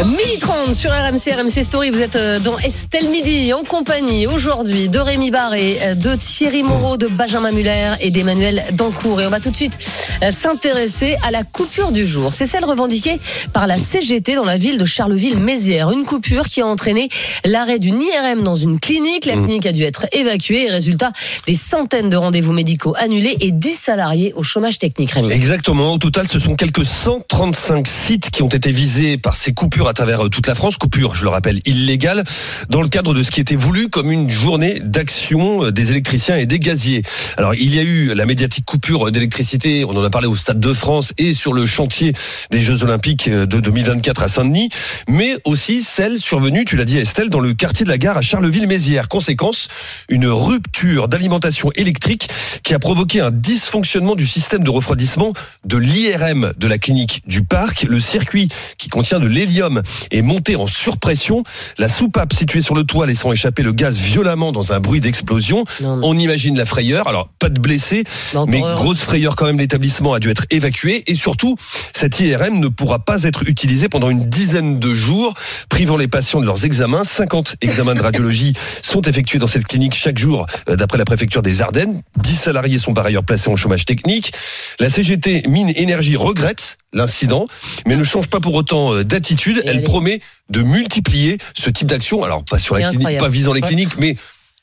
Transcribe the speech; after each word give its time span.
Midi 0.00 0.38
30 0.40 0.74
sur 0.74 0.90
RMC, 0.90 1.32
RMC 1.38 1.62
Story. 1.62 1.90
Vous 1.90 2.00
êtes 2.00 2.16
euh, 2.16 2.40
dans 2.40 2.58
Estelle 2.58 3.08
Midi 3.10 3.52
en 3.52 3.62
compagnie 3.62 4.26
aujourd'hui 4.26 4.88
de 4.88 4.98
Rémi 4.98 5.30
Barré, 5.30 5.78
euh, 5.82 5.94
de 5.94 6.16
Thierry 6.16 6.64
Moreau, 6.64 6.96
de 6.96 7.06
Benjamin 7.06 7.52
Muller 7.52 7.92
et 8.00 8.10
d'Emmanuel 8.10 8.64
Dancourt. 8.72 9.20
Et 9.20 9.26
on 9.26 9.30
va 9.30 9.38
tout 9.38 9.50
de 9.50 9.56
suite 9.56 9.78
euh, 10.22 10.32
s'intéresser 10.32 11.16
à 11.22 11.30
la 11.30 11.44
coupure 11.44 11.92
du 11.92 12.04
jour. 12.04 12.34
C'est 12.34 12.46
celle 12.46 12.64
revendiquée 12.64 13.20
par 13.52 13.68
la 13.68 13.78
CGT 13.78 14.34
dans 14.34 14.44
la 14.44 14.56
ville 14.56 14.76
de 14.76 14.84
Charleville-Mézières. 14.84 15.92
Une 15.92 16.04
coupure 16.04 16.46
qui 16.46 16.62
a 16.62 16.66
entraîné 16.66 17.08
l'arrêt 17.44 17.78
d'une 17.78 18.00
IRM 18.00 18.42
dans 18.42 18.56
une 18.56 18.80
clinique. 18.80 19.26
La 19.26 19.34
clinique 19.34 19.66
a 19.66 19.72
dû 19.72 19.84
être 19.84 20.06
évacuée 20.12 20.66
et 20.66 20.70
résultat, 20.70 21.12
des 21.46 21.54
centaines 21.54 22.08
de 22.08 22.16
rendez-vous 22.16 22.52
médicaux 22.52 22.94
annulés 22.98 23.36
et 23.40 23.52
10 23.52 23.72
salariés 23.72 24.32
au 24.34 24.42
chômage 24.42 24.78
technique. 24.80 25.12
Rémi. 25.12 25.30
Exactement. 25.30 25.92
Au 25.92 25.98
total, 25.98 26.26
ce 26.26 26.40
sont 26.40 26.56
quelques 26.56 26.84
135 26.84 27.86
sites 27.86 28.30
qui 28.30 28.42
ont 28.42 28.48
été 28.48 28.72
visés 28.72 29.16
par 29.16 29.36
ces 29.36 29.52
coupures 29.52 29.91
à 29.92 29.94
travers 29.94 30.24
euh, 30.24 30.28
toute 30.30 30.46
la 30.46 30.54
France. 30.54 30.78
Coupure, 30.78 31.14
je 31.14 31.24
le 31.24 31.28
rappelle, 31.28 31.60
illégale, 31.66 32.24
dans 32.70 32.80
le 32.80 32.88
cadre 32.88 33.12
de 33.12 33.22
ce 33.22 33.30
qui 33.30 33.42
était 33.42 33.56
voulu 33.56 33.90
comme 33.90 34.10
une 34.10 34.30
journée 34.30 34.80
d'action 34.80 35.66
euh, 35.66 35.70
des 35.70 35.90
électriciens 35.90 36.38
et 36.38 36.46
des 36.46 36.58
gaziers. 36.58 37.02
Alors, 37.36 37.54
il 37.54 37.74
y 37.74 37.78
a 37.78 37.82
eu 37.82 38.14
la 38.14 38.24
médiatique 38.24 38.64
coupure 38.64 39.12
d'électricité, 39.12 39.84
on 39.84 39.90
en 39.90 40.02
a 40.02 40.08
parlé 40.08 40.26
au 40.26 40.34
Stade 40.34 40.60
de 40.60 40.72
France 40.72 41.12
et 41.18 41.34
sur 41.34 41.52
le 41.52 41.66
chantier 41.66 42.14
des 42.50 42.62
Jeux 42.62 42.84
Olympiques 42.84 43.28
euh, 43.28 43.44
de 43.44 43.60
2024 43.60 44.22
à 44.22 44.28
Saint-Denis, 44.28 44.70
mais 45.08 45.36
aussi 45.44 45.82
celle 45.82 46.20
survenue, 46.20 46.64
tu 46.64 46.76
l'as 46.76 46.86
dit 46.86 46.96
Estelle, 46.96 47.28
dans 47.28 47.40
le 47.40 47.52
quartier 47.52 47.84
de 47.84 47.90
la 47.90 47.98
gare 47.98 48.16
à 48.16 48.22
Charleville-Mézières. 48.22 49.08
Conséquence, 49.08 49.68
une 50.08 50.26
rupture 50.26 51.06
d'alimentation 51.06 51.70
électrique 51.74 52.30
qui 52.62 52.72
a 52.72 52.78
provoqué 52.78 53.20
un 53.20 53.30
dysfonctionnement 53.30 54.16
du 54.16 54.26
système 54.26 54.64
de 54.64 54.70
refroidissement 54.70 55.34
de 55.66 55.76
l'IRM 55.76 56.54
de 56.56 56.66
la 56.66 56.78
clinique 56.78 57.22
du 57.26 57.42
parc. 57.44 57.82
Le 57.82 58.00
circuit 58.00 58.48
qui 58.78 58.88
contient 58.88 59.20
de 59.20 59.26
l'hélium 59.26 59.71
est 60.10 60.22
monté 60.22 60.56
en 60.56 60.66
surpression. 60.66 61.44
La 61.78 61.88
soupape 61.88 62.32
située 62.32 62.60
sur 62.60 62.74
le 62.74 62.84
toit 62.84 63.06
laissant 63.06 63.32
échapper 63.32 63.62
le 63.62 63.72
gaz 63.72 63.98
violemment 63.98 64.52
dans 64.52 64.72
un 64.72 64.80
bruit 64.80 65.00
d'explosion. 65.00 65.64
On 65.82 66.16
imagine 66.16 66.56
la 66.56 66.64
frayeur. 66.64 67.08
Alors, 67.08 67.28
pas 67.38 67.48
de 67.48 67.60
blessés, 67.60 68.04
Non, 68.34 68.46
mais 68.46 68.60
grosse 68.60 69.00
frayeur 69.00 69.36
quand 69.36 69.46
même. 69.46 69.58
L'établissement 69.58 70.14
a 70.14 70.20
dû 70.20 70.30
être 70.30 70.46
évacué. 70.50 71.02
Et 71.06 71.14
surtout, 71.14 71.56
cette 71.92 72.18
IRM 72.20 72.58
ne 72.58 72.68
pourra 72.68 72.98
pas 72.98 73.22
être 73.24 73.48
utilisée 73.48 73.88
pendant 73.88 74.10
une 74.10 74.28
dizaine 74.28 74.78
de 74.78 74.94
jours, 74.94 75.34
privant 75.68 75.96
les 75.96 76.08
patients 76.08 76.40
de 76.40 76.46
leurs 76.46 76.64
examens. 76.64 77.04
50 77.04 77.56
examens 77.60 77.94
de 77.94 78.02
radiologie 78.02 78.52
sont 78.82 79.02
effectués 79.02 79.38
dans 79.38 79.46
cette 79.46 79.66
clinique 79.66 79.94
chaque 79.94 80.18
jour, 80.18 80.46
euh, 80.68 80.76
d'après 80.76 80.98
la 80.98 81.04
préfecture 81.04 81.42
des 81.42 81.62
Ardennes. 81.62 82.02
10 82.18 82.36
salariés 82.36 82.78
sont 82.78 82.94
par 82.94 83.06
ailleurs 83.06 83.24
placés 83.24 83.50
en 83.50 83.56
chômage 83.56 83.84
technique. 83.84 84.32
La 84.80 84.88
CGT 84.88 85.44
Mine 85.48 85.72
Énergie 85.76 86.16
regrette 86.16 86.78
l'incident, 86.92 87.46
mais 87.86 87.96
ne 87.96 88.04
change 88.04 88.28
pas 88.28 88.40
pour 88.40 88.54
autant 88.54 88.94
euh, 88.94 89.04
d'attitude. 89.04 89.62
Elle 89.64 89.82
promet 89.82 90.20
de 90.50 90.62
multiplier 90.62 91.38
ce 91.54 91.70
type 91.70 91.88
d'action. 91.88 92.22
Alors, 92.22 92.44
pas 92.44 92.58
sur 92.58 92.74
la 92.74 92.82
clinique, 92.82 92.98
incroyable. 93.00 93.24
pas 93.24 93.30
visant 93.30 93.52
les 93.52 93.60
cliniques, 93.60 93.96
mais 93.98 94.16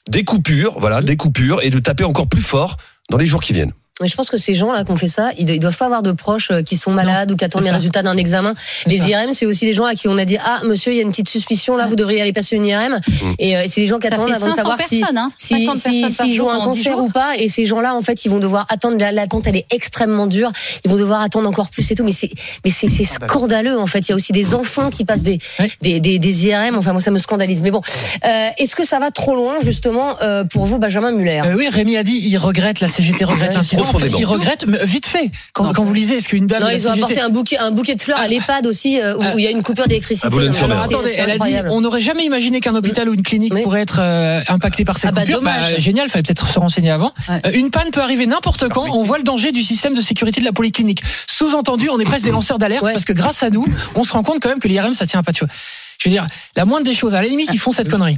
des 0.10 0.24
coupures, 0.24 0.80
voilà, 0.80 1.02
des 1.02 1.18
coupures, 1.18 1.62
et 1.64 1.70
de 1.70 1.80
taper 1.80 2.04
encore 2.04 2.28
plus 2.28 2.42
fort 2.42 2.78
dans 3.10 3.18
les 3.18 3.26
jours 3.26 3.42
qui 3.42 3.54
viennent. 3.54 3.74
Mais 4.02 4.08
je 4.08 4.16
pense 4.16 4.30
que 4.30 4.38
ces 4.38 4.54
gens-là 4.54 4.84
qui 4.84 4.92
ont 4.92 4.98
fait 4.98 5.08
ça, 5.08 5.30
ils 5.38 5.50
ils 5.50 5.60
doivent 5.60 5.78
pas 5.78 5.86
avoir 5.86 6.04
de 6.04 6.12
proches 6.12 6.52
euh, 6.52 6.62
qui 6.62 6.78
sont 6.78 6.92
malades 6.92 7.32
ou 7.32 7.36
qui 7.36 7.44
attendent 7.46 7.64
les 7.64 7.70
résultats 7.72 8.02
d'un 8.04 8.16
examen. 8.18 8.54
Les 8.88 9.00
ça. 9.00 9.10
IRM, 9.10 9.34
c'est 9.34 9.46
aussi 9.46 9.66
des 9.66 9.74
gens 9.74 9.86
à 9.86 9.94
qui 9.96 10.08
on 10.08 10.18
a 10.18 10.26
dit 10.26 10.38
ah 10.44 10.62
monsieur, 10.66 10.92
il 10.94 10.96
y 10.96 11.00
a 11.00 11.02
une 11.04 11.10
petite 11.12 11.30
suspicion 11.30 11.76
là, 11.76 11.88
vous 11.88 11.96
devriez 11.96 12.22
aller 12.22 12.34
passer 12.34 12.56
une 12.56 12.66
IRM. 12.66 13.00
Et 13.40 13.58
euh, 13.58 13.64
c'est 13.68 13.82
des 13.82 13.88
gens 13.88 14.00
qui 14.00 14.08
Ça 14.08 14.16
attendent 14.16 14.32
avant 14.32 14.46
de 14.46 14.52
500 14.52 14.56
savoir 14.56 14.78
si 14.82 15.04
hein. 15.04 15.32
si 15.38 15.66
50 15.66 15.76
si- 15.76 16.40
un 16.40 16.44
en 16.44 16.58
10 16.60 16.66
cancer 16.66 16.94
jours. 16.94 17.04
ou 17.06 17.10
pas. 17.10 17.36
Et 17.38 17.48
ces 17.48 17.66
gens-là, 17.66 17.96
en 17.96 18.02
fait, 18.02 18.26
ils 18.26 18.30
vont 18.30 18.40
devoir 18.40 18.66
attendre. 18.70 18.98
la- 18.98 19.12
L'attente, 19.12 19.48
elle 19.48 19.58
est 19.58 19.66
extrêmement 19.72 20.28
dure. 20.28 20.52
Ils 20.86 20.92
vont 20.92 20.98
devoir 20.98 21.22
attendre 21.22 21.50
encore 21.50 21.70
plus 21.70 21.90
et 21.92 21.96
tout. 21.96 22.04
Mais 22.04 22.12
c'est 22.12 22.30
mais 22.64 22.72
c'est 22.72 22.88
c'est 22.88 23.04
scandaleux 23.04 23.78
en 23.80 23.86
fait. 23.88 24.00
Il 24.08 24.10
y 24.10 24.12
a 24.14 24.16
aussi 24.16 24.32
des 24.32 24.54
enfants 24.56 24.90
qui 24.90 25.04
passent 25.06 25.24
des 25.24 25.40
Ouais. 25.60 25.70
des, 25.82 26.00
des, 26.00 26.20
des 26.20 26.48
IRM. 26.48 26.78
Enfin 26.78 26.92
moi 26.94 27.02
ça 27.02 27.12
me 27.12 27.18
scandalise. 27.18 27.62
Mais 27.62 27.72
bon, 27.72 27.82
euh, 28.26 28.48
est-ce 28.58 28.76
que 28.76 28.86
ça 28.86 29.00
va 29.00 29.12
trop 29.12 29.36
loin 29.36 29.56
justement 29.62 30.16
euh, 30.22 30.44
pour 30.46 30.66
vous, 30.66 30.80
Benjamin 30.80 31.12
Muller? 31.12 31.42
Euh, 31.46 31.56
oui, 31.58 31.68
Rémi 31.70 31.98
a 31.98 32.04
dit, 32.04 32.20
il 32.24 32.38
regrette, 32.38 32.80
la 32.80 32.88
CGT 32.88 33.26
regrette 33.26 33.50
Ouais, 33.50 33.56
l'incident. 33.56 33.84
En 33.90 34.00
fait, 34.00 34.08
profondément. 34.08 34.20
il 34.20 34.26
regrette, 34.26 34.66
mais 34.68 34.86
vite 34.86 35.06
fait. 35.06 35.32
Quand, 35.54 35.66
Non. 35.66 35.74
quand 35.74 35.84
vous 35.84 35.94
lisez, 35.94 36.18
est-ce 36.18 36.30
qu'une 36.30 36.48
dame 36.48 36.62
Non, 36.64 36.70
de 36.70 36.74
ils 36.74 36.88
ont 36.88 36.92
apporté 36.92 37.20
un 37.22 37.30
bouquet, 37.30 37.58
un 37.58 37.72
bouquet 37.72 37.96
de 37.96 38.02
fleurs 38.02 38.20
à 38.20 38.28
l'EHPAD 38.28 38.66
aussi, 38.68 39.00
euh, 39.00 39.18
où 39.18 39.22
Ah. 39.24 39.32
où 39.36 39.40
il 39.40 39.44
y 39.44 39.48
a 39.48 39.52
une 39.52 39.62
coupure 39.64 39.88
d'électricité. 39.88 40.28
À 40.28 40.64
Alors 40.66 40.82
attendez, 40.84 41.14
elle 41.18 41.24
a 41.24 41.26
dit, 41.26 41.32
incroyable. 41.34 41.70
on 41.72 41.82
n'aurait 41.82 42.02
jamais 42.02 42.26
imaginé 42.26 42.60
qu'un 42.60 42.76
hôpital 42.76 43.10
ou 43.10 43.14
une 43.14 43.24
clinique 43.24 43.54
Oui. 43.54 43.64
pourrait 43.64 43.82
être 43.82 44.00
euh, 44.00 44.42
impacté 44.48 44.86
par 44.86 44.98
cette 44.98 45.10
Ah 45.10 45.12
bah, 45.14 45.22
coupure. 45.22 45.38
dommage. 45.40 45.78
génial, 45.80 46.10
fallait 46.10 46.24
peut-être 46.24 46.48
se 46.48 46.60
renseigner 46.60 46.92
avant. 46.92 47.14
Ouais. 47.28 47.42
Euh, 47.46 47.52
une 47.54 47.72
panne 47.72 47.90
peut 47.92 48.02
arriver 48.02 48.26
n'importe 48.26 48.70
quand. 48.70 48.86
On 48.90 49.04
voit 49.04 49.18
le 49.18 49.24
danger 49.24 49.52
du 49.52 49.62
système 49.64 49.94
de 49.94 50.02
sécurité 50.02 50.40
de 50.40 50.46
la 50.46 50.52
polyclinique. 50.54 51.02
Sous-entendu, 51.28 51.90
on 51.90 52.00
est 52.00 52.06
presque 52.06 52.26
des 52.26 52.32
lanceurs 52.32 52.60
d'alerte 52.60 52.84
Ouais. 52.84 52.94
parce 52.94 53.06
que 53.06 53.14
grâce 53.14 53.44
à 53.44 53.50
nous, 53.50 53.66
on 53.96 54.04
se 54.04 54.14
rend 54.14 54.24
compte 54.24 54.40
quand 54.42 54.50
même 54.50 54.60
que 54.60 54.68
l'IRM 54.68 54.94
ça 54.94 55.06
tient 55.08 55.24
pas. 55.24 55.32
Tu 55.32 55.44
vois. 55.46 55.54
Je 56.02 56.08
veux 56.10 56.14
dire, 56.14 56.26
la 56.56 56.66
moindre 56.66 56.86
des 56.86 56.94
choses, 56.94 57.16
à 57.16 57.22
la 57.22 57.28
limite, 57.28 57.50
ils 57.54 57.60
font 57.60 57.72
cette 57.72 57.90
connerie. 57.90 58.18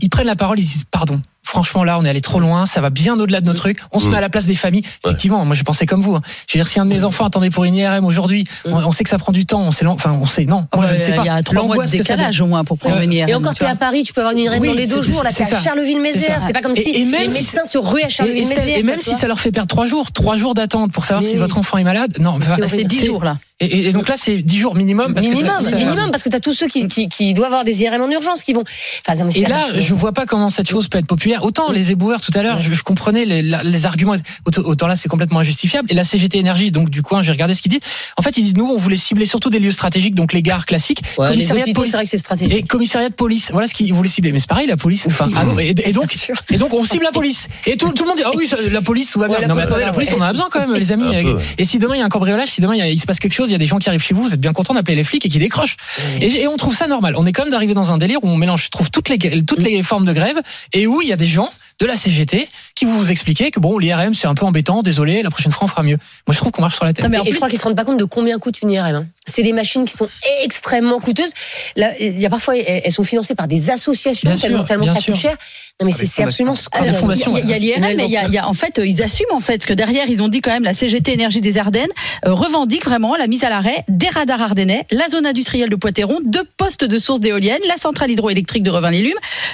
Ils 0.00 0.08
prennent 0.08 0.26
la 0.26 0.36
parole, 0.36 0.58
ils 0.58 0.64
disent 0.64 0.84
pardon. 0.90 1.20
Franchement, 1.44 1.82
là, 1.84 1.98
on 1.98 2.04
est 2.04 2.08
allé 2.08 2.20
trop 2.20 2.38
loin, 2.40 2.66
ça 2.66 2.80
va 2.80 2.88
bien 2.90 3.18
au-delà 3.18 3.40
de 3.40 3.46
nos 3.46 3.52
trucs. 3.52 3.78
On 3.90 3.98
se 4.00 4.06
Mm. 4.06 4.10
met 4.12 4.16
à 4.18 4.20
la 4.20 4.28
place 4.30 4.46
des 4.46 4.54
familles. 4.54 4.84
Effectivement, 5.04 5.44
moi, 5.44 5.54
j'ai 5.56 5.64
pensé 5.64 5.86
comme 5.86 6.00
vous. 6.00 6.14
hein. 6.14 6.22
Je 6.48 6.56
veux 6.56 6.62
dire, 6.64 6.70
si 6.70 6.78
un 6.80 6.84
de 6.86 6.90
mes 6.90 7.04
enfants 7.04 7.26
attendait 7.26 7.50
pour 7.50 7.64
une 7.64 7.74
IRM 7.74 8.04
aujourd'hui, 8.04 8.44
on, 8.64 8.74
on 8.76 8.92
sait 8.92 9.02
que 9.04 9.10
ça 9.10 9.18
prend 9.18 9.32
du 9.32 9.44
temps. 9.44 9.60
On 9.60 9.70
sait, 9.72 9.84
enfin, 9.86 10.16
on 10.20 10.24
sait, 10.24 10.44
non. 10.44 10.66
Moi, 10.74 10.86
je 10.86 10.94
ne 10.94 10.98
sais 10.98 11.12
pas. 11.12 11.18
Euh, 11.20 11.24
Il 11.24 11.26
y 11.26 11.30
a 11.30 11.42
trois 11.42 11.56
mois 11.64 11.74
de 11.74 11.80
L'angoisse 11.80 11.90
que 11.92 12.02
ça 12.04 12.14
décalage 12.16 12.40
au 12.40 12.46
moins 12.46 12.64
pour 12.64 12.78
prévenir. 12.78 13.28
Et 13.28 13.34
encore, 13.34 13.54
t'es 13.54 13.64
à 13.66 13.74
Paris, 13.74 14.04
tu 14.04 14.12
peux 14.12 14.20
avoir 14.20 14.32
une 14.32 14.38
IRM 14.40 14.60
Oui, 14.60 14.68
dans 14.68 14.74
les 14.74 14.86
deux 14.86 15.02
jours. 15.02 15.22
Là, 15.24 15.30
c'est 15.30 15.52
à. 15.52 15.60
Charleville-Mézières. 15.60 16.42
C'est 16.46 16.52
pas 16.52 16.62
comme 16.62 16.76
Et- 16.76 16.82
si 16.82 16.90
et 16.90 17.04
même 17.04 17.22
les 17.24 17.28
si- 17.28 17.34
médecins 17.34 17.64
se 17.64 17.76
ruaient 17.78 18.04
à 18.04 18.08
Charleville-Mézières. 18.08 18.78
et 18.78 18.82
même 18.82 19.00
si 19.00 19.10
tu 19.10 19.16
ça 19.16 19.26
leur 19.26 19.40
fait 19.40 19.52
perdre 19.52 19.68
trois 19.68 19.86
jours, 19.86 20.10
trois 20.12 20.36
jours 20.36 20.54
d'attente 20.54 20.92
pour 20.92 21.04
savoir 21.04 21.26
si 21.26 21.36
votre 21.36 21.58
enfant 21.58 21.76
est 21.78 21.84
malade, 21.84 22.16
non. 22.20 22.38
Ça 22.40 22.68
fait 22.68 22.84
10 22.84 23.00
c'est- 23.00 23.06
jours 23.06 23.24
là. 23.24 23.38
Et, 23.64 23.92
donc 23.92 24.08
là, 24.08 24.16
c'est 24.16 24.38
10 24.38 24.58
jours 24.58 24.74
minimum. 24.74 25.14
Parce 25.14 25.24
minimum, 25.24 25.56
que 25.58 25.62
ça- 25.62 25.70
ça- 25.70 25.76
minimum, 25.76 26.10
parce 26.10 26.24
que 26.24 26.28
t'as 26.28 26.40
tous 26.40 26.52
ceux 26.52 26.66
qui, 26.66 26.88
qui, 26.88 27.08
qui 27.08 27.32
doivent 27.32 27.52
avoir 27.52 27.64
des 27.64 27.82
IRM 27.82 28.02
en 28.02 28.10
urgence, 28.10 28.42
qui 28.42 28.52
vont. 28.54 28.64
Enfin, 29.06 29.28
Et 29.36 29.44
là, 29.44 29.56
je 29.78 29.94
vois 29.94 30.10
pas 30.10 30.26
comment 30.26 30.50
cette 30.50 30.68
chose 30.68 30.88
peut 30.88 30.98
être 30.98 31.06
populaire. 31.06 31.31
Autant 31.40 31.72
les 31.72 31.90
éboueurs 31.92 32.20
tout 32.20 32.32
à 32.34 32.42
l'heure, 32.42 32.60
je, 32.60 32.72
je 32.72 32.82
comprenais 32.82 33.24
les, 33.24 33.42
les 33.42 33.86
arguments. 33.86 34.14
Autant, 34.46 34.62
autant 34.62 34.86
là, 34.86 34.96
c'est 34.96 35.08
complètement 35.08 35.40
injustifiable. 35.40 35.90
Et 35.90 35.94
la 35.94 36.04
CGT 36.04 36.38
Énergie, 36.38 36.70
donc 36.70 36.90
du 36.90 37.02
coin, 37.02 37.22
j'ai 37.22 37.32
regardé 37.32 37.54
ce 37.54 37.62
qu'ils 37.62 37.70
disent. 37.70 37.80
En 38.16 38.22
fait, 38.22 38.36
ils 38.36 38.42
disent 38.44 38.54
nous, 38.56 38.66
on 38.66 38.76
voulait 38.76 38.96
cibler 38.96 39.26
surtout 39.26 39.50
des 39.50 39.58
lieux 39.58 39.72
stratégiques, 39.72 40.14
donc 40.14 40.32
les 40.32 40.42
gares 40.42 40.66
classiques, 40.66 41.00
Ouais, 41.18 41.28
commissariat 41.28 41.64
de 41.66 41.72
police. 41.72 41.90
c'est 41.90 41.96
vrai 41.96 42.04
que 42.04 42.10
c'est 42.10 42.18
stratégique. 42.18 42.56
Et 42.58 42.62
commissariat 42.62 43.08
de 43.08 43.14
police, 43.14 43.50
voilà 43.52 43.66
ce 43.66 43.74
qu'ils 43.74 43.92
voulaient 43.94 44.08
cibler. 44.08 44.32
Mais 44.32 44.38
c'est 44.40 44.48
pareil, 44.48 44.66
la 44.66 44.76
police. 44.76 45.06
Enfin, 45.06 45.28
ah 45.36 45.44
non, 45.44 45.58
et, 45.58 45.74
et 45.84 45.92
donc, 45.92 46.14
et 46.50 46.56
donc, 46.58 46.72
on 46.74 46.84
cible 46.84 47.04
la 47.04 47.10
police. 47.12 47.48
Et 47.66 47.76
tout, 47.76 47.92
tout 47.92 48.02
le 48.04 48.08
monde 48.08 48.18
dit, 48.18 48.24
ah 48.26 48.30
oui, 48.34 48.46
ça- 48.46 48.56
la 48.70 48.82
police, 48.82 49.10
tout 49.12 49.18
va 49.18 49.26
bien. 49.28 49.36
Ouais, 49.36 49.42
la 49.42 49.48
non, 49.48 49.54
mais 49.54 49.62
attendez, 49.62 49.80
ouais, 49.80 49.86
la 49.86 49.92
police, 49.92 50.10
ouais. 50.10 50.16
on 50.18 50.22
en 50.22 50.26
a 50.26 50.32
besoin 50.32 50.48
quand 50.50 50.60
même, 50.60 50.74
les 50.74 50.92
amis. 50.92 51.04
Ouais. 51.12 51.24
Et 51.58 51.64
si 51.64 51.78
demain 51.78 51.94
il 51.94 51.98
y 51.98 52.02
a 52.02 52.04
un 52.04 52.08
cambriolage, 52.08 52.48
si 52.48 52.60
demain 52.60 52.74
il, 52.74 52.80
a- 52.80 52.88
il 52.88 52.98
se 52.98 53.06
passe 53.06 53.18
quelque 53.20 53.32
chose, 53.34 53.48
il 53.50 53.52
y 53.52 53.54
a 53.54 53.58
des 53.58 53.66
gens 53.66 53.78
qui 53.78 53.88
arrivent 53.88 54.02
chez 54.02 54.14
vous, 54.14 54.22
vous 54.24 54.34
êtes 54.34 54.40
bien 54.40 54.52
content 54.52 54.72
d'appeler 54.74 54.96
les 54.96 55.04
flics 55.04 55.24
et 55.24 55.28
qui 55.28 55.38
décrochent. 55.38 55.76
Et, 56.20 56.26
et 56.42 56.48
on 56.48 56.56
trouve 56.56 56.74
ça 56.76 56.86
normal. 56.88 57.14
On 57.16 57.26
est 57.26 57.32
quand 57.32 57.42
même 57.42 57.50
d'arriver 57.52 57.74
dans 57.74 57.92
un 57.92 57.98
délire 57.98 58.18
où 58.22 58.28
on 58.28 58.36
mélange, 58.36 58.64
je 58.64 58.70
trouve, 58.70 58.90
toutes 58.90 59.08
les, 59.08 59.18
toutes 59.44 59.58
les 59.60 59.82
formes 59.82 60.04
de 60.04 60.12
grève 60.12 60.40
et 60.72 60.86
où 60.86 61.00
il 61.02 61.08
y 61.08 61.12
a 61.12 61.16
des 61.22 61.28
gens 61.28 61.48
de 61.78 61.86
la 61.86 61.96
CGT 61.96 62.48
qui 62.74 62.84
vous 62.84 62.96
vous 62.98 63.10
expliquer 63.10 63.50
que 63.50 63.58
bon, 63.60 63.78
l'IRM 63.78 64.12
c'est 64.14 64.26
un 64.26 64.34
peu 64.34 64.44
embêtant, 64.44 64.82
désolé, 64.82 65.22
la 65.22 65.30
prochaine 65.30 65.52
fois 65.52 65.64
on 65.64 65.68
fera 65.68 65.82
mieux. 65.82 65.96
Moi 66.26 66.34
je 66.34 66.38
trouve 66.38 66.50
qu'on 66.52 66.60
marche 66.62 66.74
sur 66.76 66.84
la 66.84 66.92
tête. 66.92 67.04
Non, 67.04 67.10
mais 67.10 67.18
en 67.18 67.24
et 67.24 67.30
je 67.32 67.36
crois 67.36 67.48
qu'ils 67.48 67.58
se 67.58 67.64
rendent 67.64 67.76
pas 67.76 67.84
compte 67.84 67.96
de 67.98 68.04
combien 68.04 68.38
coûte 68.38 68.60
une 68.62 68.70
IRM. 68.70 68.94
hein. 68.94 69.06
C'est 69.26 69.42
des 69.42 69.52
machines 69.52 69.84
qui 69.84 69.94
sont 69.96 70.08
extrêmement 70.44 70.98
coûteuses. 71.00 71.32
Là, 71.76 71.92
il 71.98 72.18
y 72.18 72.26
a 72.26 72.30
parfois, 72.30 72.56
elles 72.56 72.82
elles 72.84 72.92
sont 72.92 73.04
financées 73.04 73.34
par 73.36 73.46
des 73.48 73.70
associations 73.70 74.28
Bien 74.30 74.38
tellement, 74.38 74.58
sûr, 74.58 74.66
tellement 74.66 74.84
bien 74.84 74.94
ça 74.94 75.00
sûr. 75.00 75.12
coûte 75.12 75.22
cher. 75.22 75.36
Non, 75.82 75.86
mais 75.86 75.92
c'est 76.06 76.22
absolument 76.22 76.54
Ah, 76.72 76.92
fondation, 76.94 77.36
Il 77.36 77.48
y 77.48 77.52
a- 77.52 77.56
il 77.58 77.64
y 77.64 77.72
a 77.72 77.78
l'IRM, 77.78 77.96
mais 77.96 78.04
il 78.06 78.10
y 78.10 78.16
a, 78.16 78.26
il 78.26 78.32
y 78.34 78.38
a- 78.38 78.48
en 78.48 78.54
fait, 78.54 78.78
euh, 78.78 78.86
ils 78.86 79.02
assument 79.02 79.32
en 79.32 79.40
fait 79.40 79.64
que 79.64 79.72
derrière, 79.72 80.08
ils 80.08 80.22
ont 80.22 80.28
dit 80.28 80.40
quand 80.40 80.50
même 80.52 80.62
la 80.64 80.74
CGT 80.74 81.12
Énergie 81.12 81.40
des 81.40 81.58
Ardennes 81.58 81.88
euh, 82.26 82.32
revendique 82.34 82.84
vraiment 82.84 83.16
la 83.16 83.26
mise 83.26 83.44
à 83.44 83.50
l'arrêt 83.50 83.84
des 83.88 84.08
radars 84.08 84.40
ardennais, 84.42 84.86
la 84.90 85.08
zone 85.08 85.26
industrielle 85.26 85.68
de 85.68 85.76
Poitéron, 85.76 86.18
deux 86.24 86.44
postes 86.56 86.84
de 86.84 86.98
sources 86.98 87.20
d'éoliennes, 87.20 87.60
la 87.68 87.76
centrale 87.76 88.10
hydroélectrique 88.10 88.62
de 88.62 88.70
Revin-les-Lumes, 88.70 89.12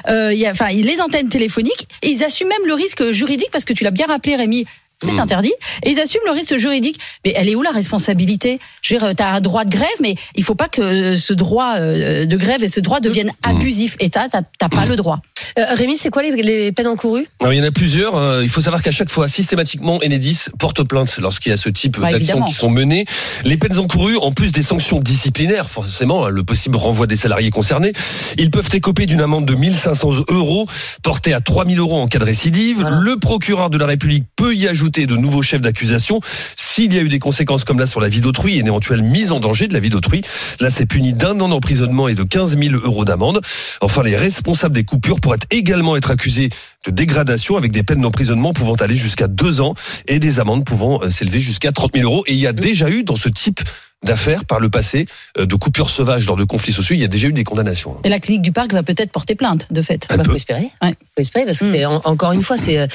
euh, 0.09 0.35
enfin, 0.51 0.69
les 0.73 1.01
antennes 1.01 1.29
téléphoniques. 1.29 1.89
Et 2.03 2.09
ils 2.11 2.23
assument 2.25 2.49
même 2.51 2.67
le 2.67 2.75
risque 2.75 3.11
juridique 3.13 3.51
parce 3.53 3.65
que 3.65 3.73
tu 3.73 3.85
l'as 3.85 3.91
bien 3.91 4.07
rappelé, 4.07 4.37
Rémi. 4.37 4.65
C'est 5.01 5.13
Mm. 5.13 5.21
interdit. 5.21 5.53
Et 5.85 5.91
ils 5.91 6.01
assument 6.01 6.25
le 6.27 6.33
risque 6.33 6.57
juridique. 6.57 6.99
Mais 7.25 7.33
elle 7.37 7.49
est 7.49 7.55
où 7.55 7.63
la 7.63 7.71
responsabilité? 7.71 8.59
Je 8.83 8.95
veux 8.95 8.99
dire, 8.99 9.15
tu 9.15 9.23
as 9.23 9.33
un 9.35 9.41
droit 9.41 9.65
de 9.65 9.71
grève, 9.71 9.87
mais 10.01 10.17
il 10.35 10.43
faut 10.43 10.57
pas 10.57 10.67
que 10.67 11.15
ce 11.17 11.33
droit 11.33 11.75
euh, 11.77 12.25
de 12.27 12.37
grève 12.37 12.65
et 12.65 12.69
ce 12.69 12.81
droit 12.81 12.99
deviennent 12.99 13.31
abusifs. 13.45 13.97
Et 14.01 14.11
t'as 14.11 14.27
t'as 14.29 14.69
pas 14.69 14.87
le 14.87 14.97
droit. 14.97 15.21
Euh, 15.59 15.65
Rémi, 15.75 15.97
c'est 15.97 16.11
quoi 16.11 16.23
les, 16.23 16.31
les 16.33 16.73
peines 16.73 16.87
encourues? 16.87 17.27
Alors, 17.41 17.53
il 17.53 17.59
y 17.59 17.63
en 17.63 17.65
a 17.65 17.71
plusieurs. 17.71 18.17
Euh, 18.17 18.43
Il 18.43 18.49
faut 18.49 18.61
savoir 18.61 18.83
qu'à 18.83 18.91
chaque 18.91 19.11
fois, 19.11 19.29
systématiquement, 19.29 19.99
Enedis 20.05 20.47
porte 20.59 20.83
plainte 20.83 21.19
lorsqu'il 21.19 21.51
y 21.51 21.53
a 21.53 21.57
ce 21.57 21.69
type 21.69 21.99
Bah, 22.01 22.11
d'actions 22.13 22.43
qui 22.43 22.55
sont 22.55 22.71
menées. 22.71 23.05
Les 23.45 23.57
peines 23.57 23.79
encourues, 23.79 24.17
en 24.19 24.33
plus 24.33 24.53
des 24.53 24.63
sanctions 24.63 24.99
disciplinaires, 25.01 25.71
forcément, 25.71 26.27
hein, 26.27 26.31
le 26.31 26.43
possible 26.43 26.77
renvoi 26.77 27.07
des 27.07 27.17
salariés 27.17 27.51
concernés, 27.51 27.93
ils 28.37 28.51
peuvent 28.51 28.69
écoper 28.73 29.07
d'une 29.07 29.21
amende 29.21 29.47
de 29.47 29.55
1500 29.55 30.11
euros, 30.29 30.67
portée 31.03 31.33
à 31.35 31.41
3000 31.41 31.79
euros 31.79 32.01
en 32.01 32.07
cas 32.07 32.19
de 32.19 32.25
récidive. 32.25 32.81
Voilà. 32.81 32.99
Le 33.01 33.17
procureur 33.19 33.71
de 33.71 33.79
la 33.79 33.87
République 33.87 34.25
peut 34.37 34.55
y 34.55 34.67
ajouter 34.69 35.07
de 35.07 35.15
nouveaux 35.17 35.43
chefs 35.43 35.61
d'accusation 35.61 36.21
s'il 36.57 36.93
y 36.93 36.99
a 36.99 37.03
eu 37.03 37.09
des 37.09 37.19
conséquences 37.19 37.65
comme 37.65 37.79
là 37.79 37.87
sur 37.87 38.01
la 38.01 38.09
vie 38.09 38.21
d'autrui 38.21 38.57
et 38.57 38.61
une 38.61 38.67
éventuelle 38.67 39.03
mise 39.03 39.33
en 39.33 39.41
danger 39.41 39.67
de 39.69 39.73
la 39.75 39.81
vie 39.81 39.91
d'autrui. 39.91 40.23
Là, 40.61 40.71
c'est 40.71 40.87
puni 40.87 41.13
d'un 41.13 41.41
an 41.41 41.49
d'emprisonnement 41.49 42.09
et 42.09 42.15
de 42.15 42.23
15 42.23 42.59
000 42.59 42.75
euros 42.85 43.05
d'amende. 43.05 43.41
Enfin, 43.81 44.03
les 44.03 44.17
responsables 44.17 44.75
des 44.75 44.85
coupures 44.85 45.21
pourraient 45.21 45.38
également 45.51 45.97
être 45.97 46.11
accusé 46.11 46.49
de 46.87 46.91
dégradation 46.91 47.57
avec 47.57 47.73
des 47.73 47.83
peines 47.83 48.01
d'emprisonnement 48.01 48.53
pouvant 48.53 48.75
aller 48.75 48.97
jusqu'à 48.97 49.29
deux 49.29 49.61
ans 49.61 49.75
et 50.07 50.19
des 50.19 50.41
amendes 50.41 50.65
pouvant 50.65 51.03
euh, 51.03 51.11
s'élever 51.11 51.41
jusqu'à 51.41 51.73
30 51.73 51.93
000 51.95 52.11
euros. 52.11 52.25
Et 52.27 52.33
il 52.33 52.39
y 52.39 52.47
a 52.47 52.53
déjà 52.53 52.89
eu 52.89 53.03
dans 53.03 53.17
ce 53.17 53.29
type 53.29 53.61
d'affaires 54.05 54.45
par 54.45 54.61
le 54.61 54.69
passé 54.71 55.07
euh, 55.39 55.47
de 55.47 55.55
coupures 55.57 55.91
sauvages 55.91 56.27
lors 56.27 56.37
de 56.37 56.45
conflits 56.45 56.73
sociaux, 56.73 56.95
il 56.95 57.01
y 57.01 57.05
a 57.05 57.09
déjà 57.09 57.29
eu 57.29 57.33
des 57.33 57.45
condamnations. 57.45 57.97
Et 58.05 58.09
la 58.09 58.21
clinique 58.21 58.43
du 58.43 58.53
parc 58.53 58.73
va 58.73 58.83
peut-être 58.83 59.11
porter 59.11 59.35
plainte, 59.35 59.67
de 59.73 59.83
fait. 59.83 60.07
Un 60.11 60.19
Bah, 60.19 60.25
faut 60.25 60.35
espérer. 60.35 60.71
Ouais. 60.83 60.91
Faut 61.15 61.21
espérer 61.21 61.45
parce 61.47 61.59
que 61.59 61.65
Mm. 61.65 61.73
c'est 61.73 61.85
en- 61.85 62.01
encore 62.05 62.33
une 62.33 62.43
fois 62.43 62.57
c'est 62.57 62.79
euh, 62.79 62.87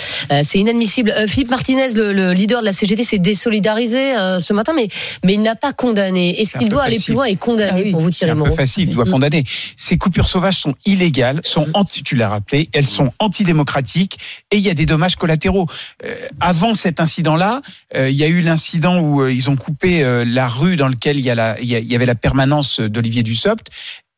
c'est 0.44 0.60
inadmissible. 0.60 1.12
Euh, 1.18 1.28
Philippe 1.28 1.50
Martinez, 1.52 1.90
le, 1.96 2.14
le 2.14 2.32
leader 2.34 2.62
de 2.62 2.66
la 2.66 2.74
CGT, 2.74 3.04
s'est 3.04 3.20
désolidarisé 3.20 4.16
euh, 4.16 4.40
ce 4.40 4.54
matin, 4.54 4.72
mais 4.76 4.88
mais 5.26 5.34
il 5.34 5.42
n'a 5.42 5.56
pas 5.56 5.74
condamné. 5.74 6.40
Est-ce 6.40 6.58
qu'il 6.58 6.70
doit 6.70 6.84
aller 6.84 7.00
plus 7.00 7.14
loin 7.14 7.26
et 7.26 7.36
condamner 7.36 7.72
Ah 7.82 7.84
oui. 7.86 7.92
pour 7.92 8.00
vous 8.02 8.08
C'est 8.12 8.20
tirer 8.20 8.32
un 8.32 8.36
peu 8.36 8.40
Moreau 8.40 8.56
facile, 8.56 8.90
il 8.90 8.96
doit 8.96 9.06
Mhm. 9.06 9.12
condamner. 9.12 9.44
Ces 9.76 9.98
coupures 9.98 10.28
sauvages 10.30 10.58
sont 10.58 10.76
illégales, 10.86 11.42
sont 11.44 11.68
anti, 11.74 12.02
tu 12.04 12.16
l'as 12.16 12.30
rappelé, 12.30 12.70
elles 12.74 12.88
sont 12.88 13.12
antidémocratiques 13.20 14.18
et 14.52 14.56
il 14.58 14.62
y 14.64 14.70
a 14.70 14.74
des 14.74 14.86
dommages 14.86 15.16
collatéraux. 15.18 15.68
Euh, 16.06 16.16
avant 16.40 16.74
cet 16.74 17.00
incident-là, 17.00 17.62
euh, 17.96 18.10
il 18.10 18.16
y 18.16 18.24
a 18.24 18.28
eu 18.28 18.42
l'incident 18.42 19.00
où 19.00 19.22
euh, 19.22 19.32
ils 19.34 19.50
ont 19.50 19.56
coupé 19.56 20.04
euh, 20.04 20.24
la 20.26 20.48
rue 20.48 20.76
dans 20.76 20.88
laquelle 20.94 21.18
il 21.20 21.26
y, 21.26 21.30
a 21.30 21.36
la, 21.36 21.60
il 21.60 21.68
y 21.68 21.76
a- 21.76 21.80
il 21.80 21.92
y 21.92 21.96
avait 21.96 22.06
la 22.06 22.16
permanence 22.16 22.80
d'Olivier 22.80 23.24
Dussopt. 23.24 23.68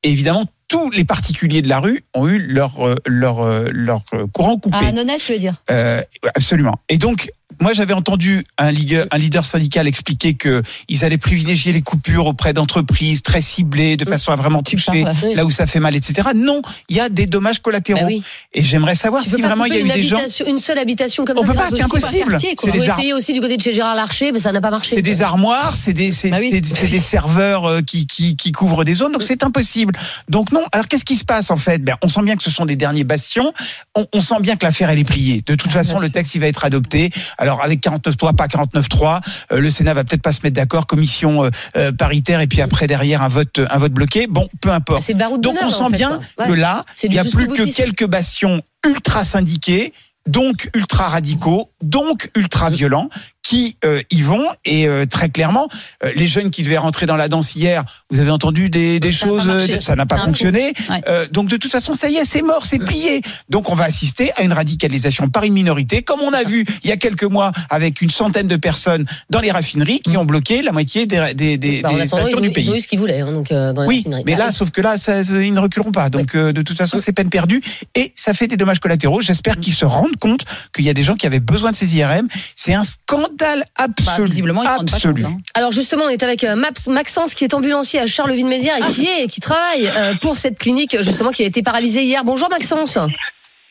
Et 0.04 0.12
évidemment, 0.12 0.46
tous 0.68 0.90
les 0.92 1.04
particuliers 1.06 1.62
de 1.62 1.70
la 1.70 1.80
rue 1.80 2.04
ont 2.14 2.28
eu 2.28 2.38
leur, 2.40 2.86
euh, 2.86 2.96
leur, 3.06 3.42
euh, 3.42 3.68
leur 3.72 4.04
courant 4.34 4.58
coupé. 4.58 4.78
Ah, 4.82 4.92
Nonette, 4.92 5.22
tu 5.26 5.34
veux 5.34 5.40
dire? 5.40 5.56
Euh, 5.72 6.02
absolument. 6.36 6.76
Et 6.90 6.98
donc, 6.98 7.32
moi, 7.62 7.74
j'avais 7.74 7.94
entendu 7.94 8.44
un 8.58 8.72
leader, 8.72 9.08
un 9.12 9.18
leader 9.18 9.46
syndical 9.46 9.88
expliquer 9.88 10.34
que 10.34 10.62
ils 10.90 11.04
allaient 11.06 11.18
privilégier 11.18 11.72
les 11.72 11.82
coupures 11.82 12.26
auprès 12.28 12.54
d'entreprises 12.54 13.22
très 13.22 13.42
ciblées, 13.42 13.98
de 13.98 14.06
façon 14.06 14.32
à 14.32 14.36
vraiment 14.36 14.62
toucher 14.62 15.06
oui. 15.24 15.34
là 15.36 15.46
où 15.46 15.52
ça 15.52 15.68
fait 15.68 15.80
mal, 15.80 15.96
etc. 15.96 16.30
Non, 16.36 16.62
il 16.90 16.96
y 16.96 17.00
a 17.00 17.10
des 17.10 17.26
dommages 17.26 17.60
collatéraux. 17.60 18.02
Bah 18.02 18.08
oui. 18.08 18.24
Et 18.54 18.64
j'aimerais 18.64 18.96
savoir 18.96 19.24
Tu 19.24 19.30
si 19.30 19.42
vraiment 19.42 19.66
il 19.66 19.74
y 19.74 19.78
a 19.78 19.80
eu 19.82 19.90
des 19.90 20.04
gens. 20.04 20.20
une 20.48 20.58
seule 20.58 20.78
habitation 20.80 21.26
comme 21.26 21.38
On 21.40 21.46
ça. 21.46 21.54
peut 21.54 21.58
pas, 21.60 21.70
c'est 21.70 21.82
impossible. 21.84 22.36
ont 22.36 22.90
ar- 22.90 23.00
essayé 23.00 23.14
aussi 23.14 23.34
du 23.34 23.42
côté 23.42 23.58
de 23.58 23.62
chez 23.62 23.74
Gérard 23.74 23.96
Larcher, 23.96 24.32
mais 24.32 24.40
ça 24.40 24.52
n'a 24.52 24.62
pas 24.62 24.72
marché. 24.72 24.96
C'est 24.96 25.02
des 25.02 25.22
armoires, 25.22 25.76
c'est 25.76 25.94
des, 25.94 26.12
Bah 26.30 26.38
oui. 26.40 26.62
des 26.62 27.00
serveurs 27.00 27.66
euh, 27.66 27.82
qui, 27.82 28.08
qui, 28.08 28.36
qui 28.36 28.52
couvrent 28.52 28.84
des 28.84 28.94
zones, 28.96 29.12
donc 29.12 29.24
c'est 29.24 29.44
impossible. 29.44 29.94
Donc 30.30 30.52
non. 30.52 30.64
Alors 30.72 30.88
qu'est-ce 30.88 31.06
qui 31.06 31.16
se 31.16 31.26
passe 31.26 31.52
en 31.52 31.58
fait? 31.58 31.84
Ben, 31.84 31.96
On 32.02 32.10
sent 32.10 32.22
bien 32.24 32.36
que 32.36 32.44
ce 32.44 32.52
sont 32.52 32.66
des 32.66 32.76
derniers 32.76 33.04
bastions. 33.04 33.54
On, 33.96 34.06
on 34.14 34.22
sent 34.22 34.36
bien 34.42 34.56
que 34.56 34.66
l'affaire 34.66 34.90
elle 34.90 35.00
est 35.00 35.04
pliée. 35.04 35.44
De 35.46 35.56
toute 35.56 35.72
Ah, 35.72 35.78
façon, 35.84 36.00
le 36.00 36.10
texte 36.10 36.36
il 36.36 36.42
va 36.42 36.48
être 36.48 36.66
adopté. 36.66 37.10
Alors 37.46 37.62
avec 37.62 37.80
49.3, 37.80 38.36
pas 38.36 38.48
49.3, 38.48 39.22
euh, 39.52 39.60
le 39.60 39.70
Sénat 39.70 39.94
va 39.94 40.04
peut-être 40.04 40.24
pas 40.24 40.32
se 40.32 40.40
mettre 40.42 40.56
d'accord, 40.56 40.88
commission 40.88 41.46
euh, 41.46 41.50
euh, 41.76 41.92
paritaire 41.92 42.42
et 42.42 42.48
puis 42.48 42.60
après 42.62 42.88
derrière 42.88 43.22
un 43.22 43.28
vote, 43.28 43.62
un 43.70 43.78
vote 43.78 43.92
bloqué. 43.92 44.26
Bon, 44.28 44.50
peu 44.62 44.72
importe. 44.72 45.04
Donc 45.38 45.56
on 45.62 45.70
sent 45.70 45.84
en 45.84 45.90
fait, 45.90 45.98
bien 45.98 46.20
que 46.40 46.54
là, 46.54 46.84
il 47.04 47.12
n'y 47.12 47.20
a 47.20 47.24
plus 47.24 47.48
que 47.48 47.72
quelques 47.72 48.08
bastions 48.08 48.64
ultra 48.84 49.24
syndiqués, 49.24 49.94
donc 50.28 50.72
ultra 50.74 51.10
radicaux, 51.10 51.70
donc 51.84 52.32
ultra 52.36 52.72
violents, 52.72 53.10
qui 53.48 53.78
euh, 53.86 54.02
y 54.10 54.24
vont. 54.24 54.48
Et 54.66 54.88
euh, 54.88 55.06
très 55.06 55.30
clairement, 55.30 55.68
euh, 56.04 56.12
les 56.16 56.26
jeunes 56.26 56.50
qui 56.50 56.64
devaient 56.64 56.80
rentrer 56.80 57.06
dans 57.06 57.16
la 57.16 57.28
danse 57.28 57.56
hier, 57.56 57.84
vous 58.10 58.20
avez 58.20 58.32
entendu 58.32 58.70
des, 58.72 59.00
des 59.00 59.12
Ça 59.14 59.28
choses, 59.28 59.44
euh, 59.48 59.80
ça 59.82 59.96
n'a 59.96 60.08
pas 60.08 60.18
fonctionné. 60.18 60.74
Ouais. 60.90 61.02
Euh, 61.08 61.28
donc 61.32 61.48
de 61.48 61.58
toute 61.58 61.72
façon, 61.72 61.94
ça 61.94 62.10
y 62.10 62.16
est, 62.16 62.26
c'est 62.26 62.42
mort, 62.42 62.66
c'est 62.66 62.80
plié. 62.80 63.22
Donc 63.50 63.70
on 63.70 63.76
va 63.76 63.84
assister 63.84 64.32
à 64.38 64.42
une 64.42 64.52
radicalisation 64.54 65.30
par 65.30 65.44
une 65.44 65.54
minorité, 65.54 66.02
comme 66.02 66.22
on 66.22 66.34
a 66.34 66.44
vu 66.44 66.66
il 66.84 66.90
y 66.90 66.92
a 66.92 66.98
quelques 66.98 67.24
mois 67.24 67.52
avec 67.70 68.02
une 68.02 68.10
centaine 68.10 68.48
de 68.48 68.56
personnes 68.56 69.06
dans 69.30 69.42
les 69.42 69.52
raffineries 69.52 70.00
qui 70.00 70.18
ont 70.18 70.26
bloqué 70.26 70.64
la 70.64 70.72
moitié 70.72 71.06
des, 71.06 71.34
des, 71.36 71.58
des, 71.60 71.82
Bah, 71.84 71.94
des 71.94 72.08
stations 72.08 72.40
du 72.40 72.50
pays. 72.52 72.66
ils 72.66 72.72
ont 72.72 72.76
eu 72.76 72.80
ce 72.82 72.88
qu'ils 72.88 73.00
voulaient 73.00 73.20
hein, 73.22 73.32
donc, 73.32 73.52
euh, 73.52 73.74
dans 73.74 73.84
les 73.84 73.88
Oui, 73.88 73.98
raffineries. 73.98 74.24
mais 74.26 74.34
Bah, 74.36 74.46
là, 74.46 74.52
sauf 74.52 74.72
que 74.72 74.82
là, 74.82 74.98
ça, 74.98 75.22
ils 75.22 75.54
ne 75.54 75.60
reculeront 75.60 75.92
pas. 75.92 76.10
Donc, 76.10 76.34
euh, 76.34 76.52
de 76.52 76.64
toute 76.64 76.78
façon, 76.78 76.98
c'est 76.98 77.14
peine 77.14 77.30
perdue 77.30 77.62
et 77.94 78.12
ça 78.16 78.34
fait 78.34 78.48
des 78.48 78.58
dommages 78.58 78.80
collatéraux. 78.80 79.22
J'espère 79.22 79.60
qu'ils 79.60 79.76
se 79.76 79.86
rendent 79.86 80.18
compte 80.18 80.46
qu'il 80.74 80.84
y 80.86 80.90
a 80.90 80.94
des 80.96 81.04
gens 81.04 81.14
qui 81.16 81.28
avaient 81.28 81.40
besoin 81.40 81.70
de 81.70 81.76
ces 81.76 81.96
IRM. 81.96 82.28
C'est 82.56 82.74
un 82.74 82.84
scandale 82.84 83.35
Bah, 83.38 83.46
absolu. 83.78 84.26
visiblement, 84.26 84.64
ils 84.64 84.66
ne 84.70 84.70
rendent 84.78 84.90
pas 84.90 84.96
absolu. 84.96 85.24
compte. 85.24 85.34
hein. 85.34 85.38
Alors 85.56 85.72
justement, 85.72 86.06
on 86.06 86.10
est 86.10 86.24
avec 86.24 86.44
euh, 86.44 86.56
Maps, 86.56 86.72
Maxence 86.90 87.34
qui 87.36 87.44
est 87.44 87.54
ambulancier 87.54 88.00
à 88.00 88.06
Charleville-Mézières 88.06 88.78
et 88.78 88.92
qui 88.92 89.08
est 89.08 89.28
qui 89.28 89.42
travaille 89.42 89.88
euh, 89.88 90.14
pour 90.22 90.38
cette 90.38 90.58
clinique 90.58 90.96
justement 91.02 91.32
qui 91.32 91.44
a 91.44 91.46
été 91.46 91.62
paralysée 91.64 92.04
hier. 92.04 92.24
Bonjour 92.24 92.50
Maxence. 92.50 92.98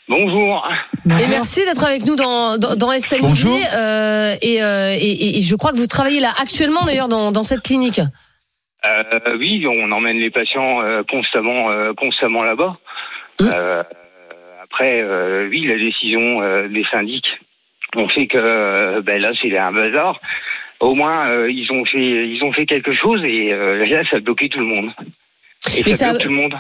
Bonjour. 0.09 0.69
Et 1.07 1.27
merci 1.29 1.65
d'être 1.65 1.83
avec 1.85 2.05
nous 2.05 2.15
dans 2.17 2.59
dans, 2.59 2.77
dans 2.77 2.93
Estelle 2.93 3.23
Bonjour. 3.23 3.57
Euh, 3.77 4.35
et, 4.43 4.63
euh, 4.63 4.91
et, 4.93 4.99
et- 4.99 5.39
et 5.39 5.43
je 5.43 5.57
crois 5.57 5.73
que 5.73 5.79
vous 5.79 5.87
travaillez 5.87 6.21
là 6.21 6.31
actuellement 6.39 6.85
d'ailleurs 6.85 7.09
dans, 7.09 7.33
dans 7.33 7.43
cette 7.43 7.63
clinique. 7.63 8.01
Euh, 8.87 9.37
oui, 9.39 9.65
on 9.67 9.91
emmène 9.93 10.19
les 10.19 10.31
patients 10.31 10.83
euh, 10.83 11.03
constamment, 11.11 11.71
euh, 11.71 11.95
constamment 11.97 12.43
là-bas. 12.43 12.77
Mmh. 13.41 13.51
Euh, 13.55 13.83
après, 14.63 15.01
euh, 15.01 15.45
oui, 15.49 15.67
la 15.67 15.79
décision 15.79 16.43
euh, 16.43 16.69
des 16.69 16.85
syndics 16.93 17.27
ont 17.97 18.09
fait 18.09 18.27
que 18.27 19.01
ben 19.01 19.21
là, 19.21 19.33
c'est 19.41 19.57
un 19.57 19.73
bazar. 19.73 20.21
Au 20.81 20.95
moins, 20.95 21.29
euh, 21.31 21.51
ils 21.51 21.71
ont 21.73 21.85
fait, 21.85 21.99
ils 22.29 22.43
ont 22.43 22.53
fait 22.53 22.67
quelque 22.67 22.93
chose 22.93 23.23
et 23.25 23.53
euh, 23.53 23.85
là, 23.87 24.03
ça 24.11 24.17
a 24.17 24.21
bloqué 24.21 24.49
tout 24.49 24.59
le 24.59 24.67
monde. 24.67 24.91
Et 25.77 25.83
Mais 25.85 25.93
ça, 25.93 25.97
ça- 26.07 26.11
bloque 26.13 26.23
tout 26.25 26.29
le 26.31 26.35
monde. 26.37 26.55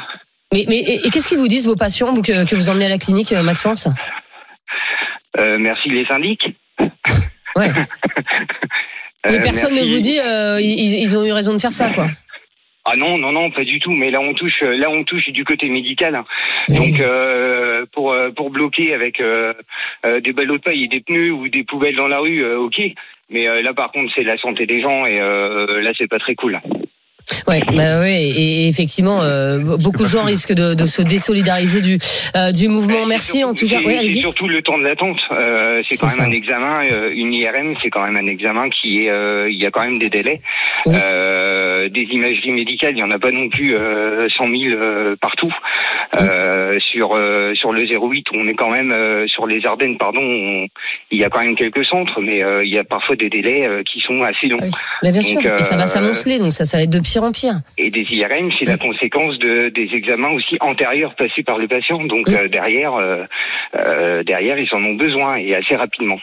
Mais, 0.52 0.64
mais 0.68 0.78
et, 0.78 1.06
et 1.06 1.10
qu'est-ce 1.10 1.28
qu'ils 1.28 1.38
vous 1.38 1.48
disent 1.48 1.66
vos 1.66 1.74
patients 1.76 2.12
vous, 2.14 2.22
que, 2.22 2.48
que 2.48 2.54
vous 2.54 2.70
emmenez 2.70 2.86
à 2.86 2.90
la 2.90 2.98
clinique, 2.98 3.32
euh, 3.32 3.42
Maxence 3.42 3.88
Euh, 5.38 5.58
merci 5.58 5.88
les 5.88 6.06
syndics. 6.06 6.54
Ouais. 7.56 7.68
Mais 9.30 9.40
personne 9.40 9.74
ne 9.74 9.80
vous 9.80 10.00
dit 10.00 10.18
ils, 10.18 11.00
ils 11.02 11.16
ont 11.16 11.24
eu 11.24 11.32
raison 11.32 11.54
de 11.54 11.58
faire 11.58 11.72
ça 11.72 11.90
quoi. 11.90 12.08
Ah 12.86 12.96
non, 12.96 13.16
non, 13.16 13.32
non, 13.32 13.50
pas 13.50 13.64
du 13.64 13.80
tout. 13.80 13.92
Mais 13.92 14.10
là, 14.10 14.20
on 14.20 14.34
touche, 14.34 14.60
là, 14.60 14.90
on 14.90 15.04
touche 15.04 15.30
du 15.30 15.44
côté 15.44 15.68
médical. 15.68 16.22
Donc, 16.68 17.00
euh, 17.00 17.86
pour 17.92 18.12
euh, 18.12 18.30
pour 18.30 18.50
bloquer 18.50 18.92
avec 18.92 19.20
euh, 19.20 19.54
euh, 20.04 20.20
des 20.20 20.32
ballots 20.32 20.58
de 20.58 20.62
paille 20.62 20.84
et 20.84 20.88
des 20.88 21.00
pneus 21.00 21.32
ou 21.32 21.48
des 21.48 21.64
poubelles 21.64 21.96
dans 21.96 22.08
la 22.08 22.18
rue, 22.18 22.44
euh, 22.44 22.58
ok. 22.58 22.80
Mais 23.30 23.48
euh, 23.48 23.62
là, 23.62 23.72
par 23.72 23.90
contre, 23.90 24.12
c'est 24.14 24.22
la 24.22 24.36
santé 24.36 24.66
des 24.66 24.82
gens 24.82 25.06
et 25.06 25.18
euh, 25.18 25.80
là, 25.80 25.92
c'est 25.96 26.08
pas 26.08 26.18
très 26.18 26.34
cool. 26.34 26.60
Ouais, 27.48 27.60
bah 27.76 28.00
ouais, 28.00 28.22
et, 28.22 28.62
et 28.64 28.68
effectivement, 28.68 29.22
euh, 29.22 29.58
beaucoup 29.58 30.02
de 30.02 30.08
gens 30.08 30.24
risquent 30.24 30.52
de, 30.54 30.74
de 30.74 30.86
se 30.86 31.02
désolidariser 31.02 31.80
du 31.80 31.98
euh, 32.36 32.52
du 32.52 32.68
mouvement. 32.68 33.06
Merci 33.06 33.38
surtout- 33.38 33.50
en 33.50 33.54
tout 33.54 33.66
cas. 33.66 33.78
c'est 33.84 33.98
allez-y. 33.98 34.20
surtout 34.20 34.48
le 34.48 34.62
temps 34.62 34.78
de 34.78 34.84
l'attente. 34.84 35.20
Euh, 35.32 35.82
c'est 35.88 35.96
quand 35.98 36.06
même 36.06 36.16
ça. 36.16 36.24
un 36.24 36.30
examen, 36.30 36.82
une 37.12 37.32
IRM, 37.32 37.74
c'est 37.82 37.90
quand 37.90 38.04
même 38.04 38.16
un 38.16 38.26
examen 38.30 38.68
qui 38.70 39.06
est, 39.06 39.10
il 39.50 39.60
y 39.60 39.66
a 39.66 39.70
quand 39.70 39.82
même 39.84 39.98
des 39.98 40.10
délais. 40.10 40.40
Oui. 40.86 40.94
Des 41.90 42.06
imageries 42.12 42.52
médicales, 42.52 42.92
il 42.96 42.98
y 43.00 43.02
en 43.02 43.10
a 43.10 43.18
pas 43.18 43.30
non 43.30 43.48
plus 43.50 43.76
euh, 43.76 44.26
100 44.30 44.44
000 44.50 44.54
euh, 44.74 45.16
partout. 45.20 45.52
Sur 46.80 47.18
sur 47.54 47.72
le 47.72 47.82
08, 47.84 48.26
on 48.34 48.48
est 48.48 48.54
quand 48.54 48.70
même 48.70 48.94
sur 49.28 49.46
les 49.46 49.64
Ardennes, 49.66 49.96
pardon. 49.98 50.20
on- 50.20 50.66
il 51.10 51.18
y 51.20 51.24
a 51.24 51.30
quand 51.30 51.40
même 51.40 51.56
quelques 51.56 51.84
centres, 51.84 52.20
mais 52.20 52.42
il 52.64 52.72
y 52.72 52.78
a 52.78 52.84
parfois 52.84 53.16
des 53.16 53.28
délais 53.28 53.68
qui 53.90 54.00
sont 54.00 54.22
assez 54.22 54.46
longs. 54.48 54.56
Ah 54.60 54.64
oui. 54.66 54.70
Mais 55.02 55.12
bien 55.12 55.20
sûr, 55.20 55.40
et 55.54 55.58
ça 55.58 55.76
va 55.76 55.86
s'amonceler, 55.86 56.38
donc 56.38 56.52
ça, 56.52 56.64
ça 56.64 56.76
va 56.78 56.84
être 56.84 56.90
de 56.90 57.00
pire 57.00 57.23
Et 57.78 57.90
des 57.90 58.06
IRM, 58.10 58.50
c'est 58.58 58.64
la 58.66 58.76
conséquence 58.78 59.38
de 59.38 59.70
des 59.74 59.88
examens 59.94 60.30
aussi 60.30 60.56
antérieurs 60.60 61.14
passés 61.16 61.42
par 61.44 61.58
les 61.58 61.66
patients. 61.68 62.02
Donc 62.04 62.26
Oui. 62.28 62.34
euh, 62.34 62.48
derrière, 62.48 62.94
euh, 62.94 63.24
euh, 63.76 64.22
derrière, 64.24 64.58
ils 64.58 64.68
en 64.72 64.82
ont 64.84 64.94
besoin 64.94 65.36
et 65.36 65.54
assez 65.54 65.76
rapidement. 65.76 66.18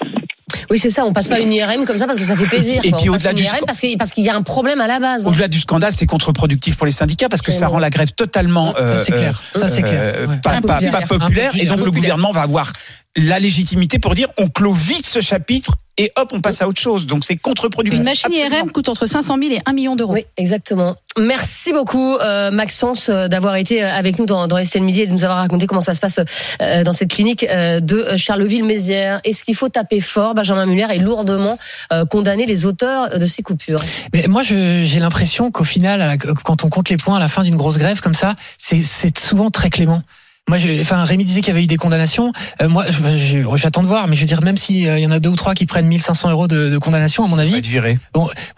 Oui, 0.70 0.78
c'est 0.78 0.90
ça. 0.90 1.06
On 1.06 1.14
passe 1.14 1.28
pas 1.28 1.40
une 1.40 1.52
IRM 1.52 1.86
comme 1.86 1.98
ça 1.98 2.06
parce 2.06 2.18
que 2.18 2.24
ça 2.24 2.36
fait 2.38 2.48
plaisir. 2.48 2.82
Et 2.84 2.90
quoi. 2.90 3.00
puis 3.00 3.10
au-delà 3.10 3.34
du 3.34 3.44
IRM 3.44 3.60
parce 3.66 3.80
qu'il 3.80 3.98
parce 3.98 4.12
qu'il 4.12 4.24
y 4.24 4.30
a 4.30 4.36
un 4.36 4.42
problème 4.42 4.80
à 4.82 4.88
la 4.88 5.00
base. 5.00 5.28
Au-delà 5.28 5.48
du 5.48 5.60
scandale, 5.60 5.92
c'est 5.94 6.06
contre-productif 6.06 6.78
pour 6.78 6.86
les 6.86 6.92
syndicats 6.92 7.30
parce 7.30 7.42
que 7.42 7.52
ça 7.52 7.68
rend 7.68 7.80
la 7.80 7.90
grève 7.90 8.12
totalement 8.14 8.74
Ça, 8.76 8.98
c'est 8.98 9.14
euh, 9.14 9.18
clair. 9.18 9.42
Ça, 9.52 9.68
c'est 9.68 9.82
clair. 9.82 10.28
Ouais. 10.30 10.38
pas, 10.42 10.62
pas, 10.62 10.78
Impopulaire. 10.78 10.92
pas 10.92 11.20
populaire. 11.20 11.52
Et 11.60 11.66
donc 11.66 11.84
le 11.84 11.92
gouvernement 11.92 12.32
va 12.32 12.42
avoir 12.42 12.72
la 13.18 13.40
légitimité 13.40 14.00
pour 14.00 14.16
dire 14.16 14.28
on 14.38 14.48
clôt 14.48 14.74
vite 14.74 15.06
ce 15.06 15.20
chapitre 15.20 15.74
et 16.02 16.12
hop, 16.18 16.30
on 16.34 16.42
passe 16.42 16.62
à 16.64 16.68
autre 16.68 16.82
chose. 16.82 17.06
Donc 17.06 17.24
c'est 17.24 17.36
contre-productif. 17.36 18.00
Une 18.00 18.04
machine 18.04 18.32
Absolument. 18.32 18.58
IRM 18.58 18.72
coûte 18.72 18.90
entre 18.90 19.06
500 19.06 19.38
000 19.38 19.52
et 19.54 19.62
1 19.66 19.74
million 19.74 19.96
d'euros. 19.96 20.14
Oui, 20.14 20.26
exactement. 20.36 20.96
Merci 21.20 21.74
beaucoup, 21.74 22.16
euh, 22.16 22.50
Maxence, 22.50 23.10
euh, 23.10 23.28
d'avoir 23.28 23.56
été 23.56 23.84
euh, 23.84 23.88
avec 23.88 24.18
nous 24.18 24.26
dans, 24.26 24.48
dans 24.48 24.58
Estelle 24.58 24.82
Midi 24.82 25.02
et 25.02 25.08
de 25.08 25.12
nous 25.12 25.24
avoir 25.24 25.40
raconté 25.40 25.68
comment 25.68 25.82
ça 25.82 25.94
se 25.94 26.00
passe 26.00 26.20
euh, 26.62 26.84
dans 26.84 26.94
cette 26.94 27.10
clinique 27.12 27.46
euh, 27.50 27.82
de 27.82 28.16
Charleville-Mézières. 28.18 29.20
Est-ce 29.26 29.44
qu'il 29.44 29.56
faut 29.56 29.70
taper 29.70 30.00
fort? 30.00 30.34
Benjamin 30.34 30.66
Muller 30.66 30.88
et 30.92 31.00
lourdement 31.00 31.60
euh, 31.92 32.06
condamner 32.06 32.48
les 32.48 32.66
auteurs 32.66 33.20
de 33.20 33.26
ces 33.28 33.44
coupures 33.44 33.84
Mais 34.14 34.26
moi, 34.28 34.42
j'ai 34.42 35.00
l'impression 35.00 35.52
qu'au 35.52 35.66
final, 35.66 36.18
quand 36.44 36.64
on 36.64 36.70
compte 36.70 36.90
les 36.90 36.98
points 36.98 37.18
à 37.18 37.20
la 37.20 37.28
fin 37.28 37.44
d'une 37.44 37.58
grosse 37.58 37.78
grève 37.78 38.02
comme 38.02 38.16
ça, 38.16 38.34
c'est 38.58 39.20
souvent 39.20 39.52
très 39.52 39.70
clément. 39.70 40.02
Moi, 40.50 40.58
je, 40.58 40.82
enfin, 40.82 41.04
Rémi 41.04 41.24
disait 41.24 41.40
qu'il 41.42 41.50
y 41.50 41.52
avait 41.56 41.64
eu 41.64 41.68
des 41.68 41.78
condamnations. 41.78 42.34
Euh, 42.62 42.68
moi, 42.68 42.84
je- 42.90 43.18
je- 43.44 43.58
j'attends 43.58 43.84
de 43.84 43.88
voir, 43.88 44.08
mais 44.08 44.16
je 44.16 44.22
veux 44.22 44.28
dire, 44.28 44.42
même 44.42 44.58
s'il 44.58 44.78
y 44.82 45.06
en 45.08 45.12
a 45.12 45.20
deux 45.20 45.30
ou 45.30 45.36
trois 45.36 45.54
qui 45.54 45.66
prennent 45.66 45.86
1500 45.88 46.30
euros 46.32 46.48
de, 46.48 46.68
de 46.68 46.78
condamnation, 46.78 47.24
à 47.24 47.28
mon 47.28 47.38
avis, 47.38 47.56
être 47.56 47.66
viré. 47.68 48.00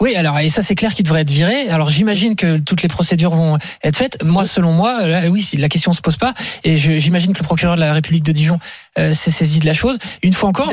oui, 0.00 0.16
alors 0.16 0.36
et 0.40 0.48
ça 0.48 0.62
c'est 0.62 0.74
clair 0.74 0.94
qu'il 0.94 1.04
devrait 1.04 1.20
être 1.20 1.30
viré. 1.30 1.68
Alors 1.68 1.90
j'imagine 1.90 2.36
que 2.36 2.56
toutes 2.56 2.82
les 2.82 2.88
procédures 2.88 3.30
vont 3.36 3.58
être 3.84 3.96
faites. 3.96 4.24
Moi, 4.24 4.46
selon 4.46 4.72
moi, 4.72 5.06
là, 5.06 5.28
oui, 5.28 5.42
si 5.42 5.56
la 5.58 5.68
question 5.68 5.92
se 5.92 6.00
pose 6.00 6.16
pas, 6.16 6.32
et 6.64 6.76
je- 6.78 6.98
j'imagine 6.98 7.32
que 7.34 7.38
le 7.40 7.44
procureur 7.44 7.76
de 7.76 7.80
la 7.80 7.92
République 7.92 8.24
de 8.24 8.32
Dijon 8.32 8.58
euh, 8.98 9.12
s'est 9.12 9.30
saisi 9.30 9.60
de 9.60 9.66
la 9.66 9.74
chose. 9.74 9.98
Une 10.22 10.32
fois 10.32 10.48
encore, 10.48 10.70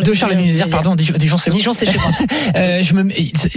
De 0.00 0.04
de 0.04 0.12
Charleville-Mézières, 0.12 0.68
pardon, 0.70 0.94
Dijon, 0.96 1.14
Dijon, 1.16 1.38
c'est 1.38 1.50
bon. 1.50 1.56
Dijon, 1.56 1.74
c'est 1.74 1.86
chez 1.90 1.98
moi. 1.98 2.10
Euh, 2.56 2.82
je 2.82 2.94
me, 2.94 3.08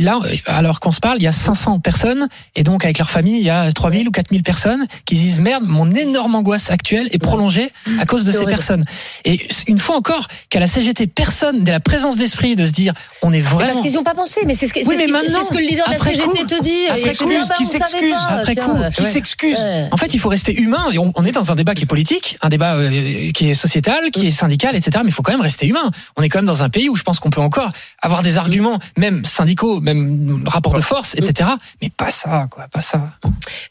là, 0.01 0.19
alors 0.45 0.79
qu'on 0.79 0.91
se 0.91 0.99
parle, 0.99 1.17
il 1.19 1.23
y 1.23 1.27
a 1.27 1.31
500 1.31 1.79
personnes, 1.79 2.27
et 2.55 2.63
donc 2.63 2.85
avec 2.85 2.97
leur 2.97 3.09
famille, 3.09 3.37
il 3.37 3.43
y 3.45 3.49
a 3.49 3.71
3000 3.71 4.07
ou 4.07 4.11
4000 4.11 4.41
personnes 4.43 4.85
qui 5.05 5.15
se 5.15 5.21
disent 5.21 5.39
merde, 5.41 5.63
mon 5.67 5.91
énorme 5.93 6.35
angoisse 6.35 6.69
actuelle 6.71 7.09
est 7.11 7.17
prolongée 7.17 7.71
à 7.99 8.05
cause 8.05 8.23
de 8.23 8.31
ces 8.31 8.37
horrible. 8.37 8.51
personnes. 8.51 8.85
Et 9.25 9.47
une 9.67 9.79
fois 9.79 9.95
encore, 9.97 10.27
qu'à 10.49 10.59
la 10.59 10.67
CGT, 10.67 11.07
personne 11.07 11.63
n'a 11.63 11.71
la 11.71 11.79
présence 11.79 12.15
d'esprit 12.17 12.55
de 12.55 12.65
se 12.65 12.71
dire, 12.71 12.93
on 13.21 13.31
est 13.31 13.37
Mais 13.37 13.41
vraiment. 13.41 13.73
Parce 13.73 13.81
qu'ils 13.85 13.93
n'ont 13.95 14.03
pas 14.03 14.13
pensé, 14.13 14.41
mais 14.45 14.53
c'est 14.55 14.67
ce, 14.67 14.73
que- 14.73 14.79
Oui, 14.79 14.85
c'est 14.85 14.91
mais 14.91 15.01
ce 15.01 15.05
qui- 15.05 15.11
maintenant, 15.11 15.39
c'est 15.41 15.45
ce 15.45 15.49
que 15.51 15.57
le 15.57 15.61
leader 15.67 15.85
de 15.85 15.91
la 15.91 15.97
après 15.97 16.11
CGT 16.15 16.29
coup, 16.29 16.45
te 16.45 16.63
dit. 16.63 16.87
après 16.89 17.13
coup, 17.15 17.29
ah 17.31 17.45
bah, 17.47 17.55
qui 17.55 17.63
on 17.63 17.65
savait 17.65 17.79
s'excuse, 17.79 18.13
pas, 18.13 18.33
après 18.39 18.55
coup, 18.55 18.71
Qui 18.95 19.01
Ouais. 19.01 19.09
s'excuse 19.09 19.57
ouais. 19.59 19.87
En 19.91 19.97
fait, 19.97 20.13
il 20.13 20.19
faut 20.19 20.29
rester 20.29 20.53
humain. 20.59 20.85
Et 20.93 20.97
on, 20.99 21.11
on 21.15 21.25
est 21.25 21.31
dans 21.31 21.51
un 21.51 21.55
débat 21.55 21.73
qui 21.75 21.83
est 21.83 21.87
politique, 21.87 22.37
un 22.41 22.49
débat 22.49 22.75
euh, 22.75 23.31
qui 23.31 23.49
est 23.49 23.53
sociétal, 23.53 24.09
qui 24.11 24.27
est 24.27 24.31
syndical, 24.31 24.75
etc. 24.75 24.99
Mais 25.03 25.09
il 25.09 25.13
faut 25.13 25.23
quand 25.23 25.31
même 25.33 25.41
rester 25.41 25.65
humain. 25.67 25.91
On 26.15 26.21
est 26.25 26.29
quand 26.29 26.39
même 26.39 26.45
dans 26.45 26.63
un 26.63 26.69
pays 26.69 26.89
où 26.89 26.95
je 26.95 27.03
pense 27.03 27.19
qu'on 27.19 27.29
peut 27.29 27.41
encore 27.41 27.71
avoir 28.01 28.21
des 28.23 28.37
arguments, 28.37 28.79
même 28.97 29.23
syndicaux, 29.25 29.79
même 29.81 30.43
rapport 30.47 30.73
de 30.73 30.81
force, 30.81 31.13
etc. 31.15 31.49
Mais 31.81 31.89
pas 31.89 32.11
ça, 32.11 32.47
quoi, 32.49 32.67
pas 32.71 32.81
ça. 32.81 33.01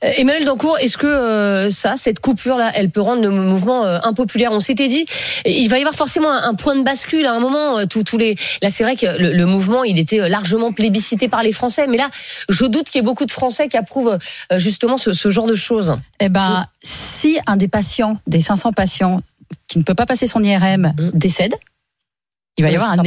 Euh, 0.05 0.11
Emmanuel 0.17 0.45
Dancourt, 0.45 0.79
est-ce 0.79 0.97
que 0.97 1.07
euh, 1.07 1.71
ça, 1.71 1.95
cette 1.97 2.21
coupure-là, 2.21 2.71
elle 2.75 2.91
peut 2.91 3.01
rendre 3.01 3.23
le 3.23 3.31
mouvement 3.31 3.85
euh, 3.85 3.99
impopulaire? 4.05 4.53
On 4.53 4.61
s'était 4.61 4.89
dit, 4.89 5.05
il 5.45 5.69
va 5.69 5.79
y 5.79 5.81
avoir 5.81 5.95
forcément 5.95 6.31
un, 6.31 6.51
un 6.51 6.55
point 6.55 6.77
de 6.77 6.83
bascule 6.83 7.27
à 7.27 7.33
un 7.35 7.41
moment. 7.41 7.79
euh, 7.79 7.87
Tous, 7.87 8.17
les, 8.17 8.37
là, 8.63 8.71
c'est 8.71 8.85
vrai 8.85 8.97
que 8.97 9.07
le, 9.21 9.33
le 9.33 9.47
mouvement, 9.47 9.85
il 9.85 9.99
était 9.99 10.29
largement 10.29 10.73
plébiscité 10.73 11.29
par 11.29 11.43
les 11.43 11.53
Français, 11.53 11.87
mais 11.87 11.97
là, 11.99 12.09
je 12.49 12.65
doute 12.65 12.89
qu'il 12.89 12.99
y 13.01 13.03
ait 13.03 13.07
beaucoup 13.07 13.27
de 13.27 13.31
Français 13.33 13.69
qui 13.69 13.77
approuvent 13.77 14.19
euh, 14.53 14.59
justement 14.59 14.97
ce, 14.99 15.13
ce 15.13 15.31
genre 15.31 15.47
de 15.47 15.55
choses. 15.55 15.97
Eh 16.21 16.29
ben, 16.29 16.67
si 16.83 17.39
un 17.47 17.57
des 17.57 17.69
patients, 17.69 18.19
des 18.27 18.41
500 18.41 18.73
patients 18.73 19.21
qui 19.69 19.79
ne 19.79 19.85
peut 19.85 19.95
pas 19.95 20.07
passer 20.07 20.27
son 20.27 20.43
IRM 20.43 20.93
Mm. 20.99 21.11
décède, 21.15 21.55
il 22.57 22.63
va 22.65 22.71
y 22.71 22.77
avoir 22.77 22.93
un 22.93 23.03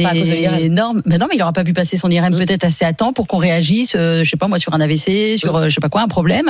énorme. 0.58 1.02
Mais 1.06 1.16
non, 1.18 1.26
mais 1.28 1.36
il 1.36 1.38
n'aura 1.38 1.52
pas 1.54 1.64
pu 1.64 1.72
passer 1.72 1.96
son 1.96 2.10
IRM 2.10 2.34
Mm. 2.34 2.38
peut-être 2.38 2.64
assez 2.64 2.84
à 2.84 2.92
temps 2.92 3.12
pour 3.12 3.26
qu'on 3.26 3.38
réagisse, 3.38 3.94
euh, 3.96 4.22
je 4.22 4.28
sais 4.28 4.36
pas 4.36 4.46
moi, 4.48 4.58
sur 4.58 4.74
un 4.74 4.80
AVC, 4.80 5.36
sur 5.38 5.56
euh, 5.56 5.68
je 5.68 5.74
sais 5.74 5.80
pas 5.80 5.88
quoi, 5.88 6.02
un 6.02 6.08
problème. 6.08 6.48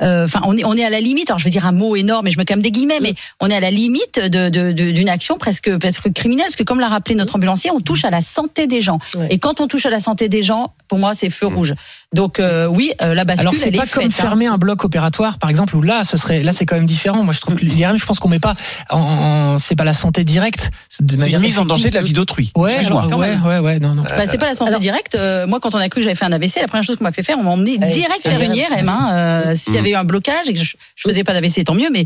Euh, 0.00 0.24
Enfin, 0.24 0.40
on 0.44 0.56
est 0.56 0.64
on 0.64 0.74
est 0.74 0.84
à 0.84 0.90
la 0.90 1.00
limite. 1.00 1.30
Alors 1.30 1.38
je 1.38 1.44
vais 1.44 1.50
dire 1.50 1.66
un 1.66 1.72
mot 1.72 1.94
énorme, 1.96 2.26
et 2.26 2.30
je 2.30 2.38
mets 2.38 2.44
quand 2.44 2.54
même 2.54 2.62
des 2.62 2.70
guillemets, 2.70 3.00
mais 3.00 3.14
on 3.40 3.48
est 3.50 3.54
à 3.54 3.60
la 3.60 3.70
limite 3.70 4.18
de 4.18 4.48
de- 4.48 4.72
de- 4.72 4.90
d'une 4.92 5.08
action 5.08 5.36
presque 5.36 5.76
presque 5.78 6.12
criminelle, 6.12 6.46
parce 6.46 6.56
que 6.56 6.62
comme 6.62 6.80
l'a 6.80 6.88
rappelé 6.88 7.14
notre 7.16 7.36
ambulancier, 7.36 7.70
on 7.70 7.80
touche 7.80 8.04
à 8.04 8.10
la 8.10 8.20
santé 8.22 8.66
des 8.66 8.80
gens. 8.80 8.98
Ouais. 9.14 9.28
Et 9.30 9.38
quand 9.38 9.60
on 9.60 9.66
touche 9.66 9.84
à 9.86 9.90
la 9.90 10.00
santé 10.00 10.28
des 10.28 10.42
gens, 10.42 10.72
pour 10.88 10.98
moi, 10.98 11.14
c'est 11.14 11.28
feu 11.30 11.46
rouge. 11.46 11.74
Donc 12.14 12.40
euh, 12.40 12.66
oui, 12.66 12.92
euh, 13.02 13.12
la 13.14 13.24
bascule, 13.24 13.48
Alors 13.48 13.54
c'est 13.60 13.68
elle 13.68 13.76
pas 13.76 13.84
est 13.84 13.90
comme 13.90 14.02
faite, 14.04 14.12
hein. 14.12 14.22
fermer 14.22 14.46
un 14.46 14.56
bloc 14.56 14.84
opératoire, 14.84 15.38
par 15.38 15.50
exemple, 15.50 15.76
où 15.76 15.82
là, 15.82 16.04
ce 16.04 16.16
serait, 16.16 16.40
là, 16.40 16.52
c'est 16.54 16.64
quand 16.64 16.76
même 16.76 16.86
différent. 16.86 17.22
Moi, 17.24 17.34
je 17.34 17.40
trouve 17.40 17.56
que 17.56 17.64
l'IRM, 17.66 17.98
je 17.98 18.06
pense 18.06 18.18
qu'on 18.18 18.28
met 18.30 18.38
pas, 18.38 18.54
en, 18.88 18.98
en- 18.98 19.58
c'est 19.58 19.76
pas 19.76 19.84
la 19.84 19.92
santé 19.92 20.24
directe, 20.24 20.70
de 21.00 21.14
C'est 21.14 21.20
manière 21.20 21.40
une 21.40 21.46
mise 21.46 21.58
en 21.58 21.66
danger 21.66 21.90
de 21.90 21.94
la 21.94 22.02
vie 22.02 22.14
d'autrui. 22.14 22.37
Ouais, 22.56 22.70
Excuse-moi. 22.72 23.00
alors, 23.02 23.10
quand 23.12 23.18
ouais, 23.20 23.28
même. 23.30 23.44
ouais, 23.46 23.58
ouais, 23.58 23.78
non, 23.78 23.94
non. 23.94 24.02
Bah, 24.02 24.26
c'est 24.30 24.38
pas 24.38 24.46
la 24.46 24.54
santé 24.54 24.68
Alors- 24.70 24.80
directe. 24.80 25.14
Euh, 25.14 25.46
moi, 25.46 25.60
quand 25.60 25.74
on 25.74 25.78
a 25.78 25.88
cru 25.88 26.00
que 26.00 26.04
j'avais 26.04 26.14
fait 26.16 26.24
un 26.24 26.32
AVC, 26.32 26.60
la 26.60 26.68
première 26.68 26.84
chose 26.84 26.96
qu'on 26.96 27.04
m'a 27.04 27.12
fait 27.12 27.22
faire, 27.22 27.38
on 27.38 27.42
m'a 27.42 27.50
emmené 27.50 27.76
direct 27.78 28.22
faire 28.22 28.40
une 28.40 28.54
IRM. 28.54 28.88
Hein. 28.88 29.48
Euh, 29.50 29.54
S'il 29.54 29.74
y 29.74 29.78
avait 29.78 29.90
eu 29.90 29.94
un 29.94 30.04
blocage 30.04 30.48
et 30.48 30.52
que 30.54 30.58
je, 30.60 30.76
je 30.96 31.08
faisais 31.08 31.24
pas 31.24 31.32
d'AVC, 31.32 31.64
tant 31.64 31.74
mieux, 31.74 31.88
mais 31.90 32.04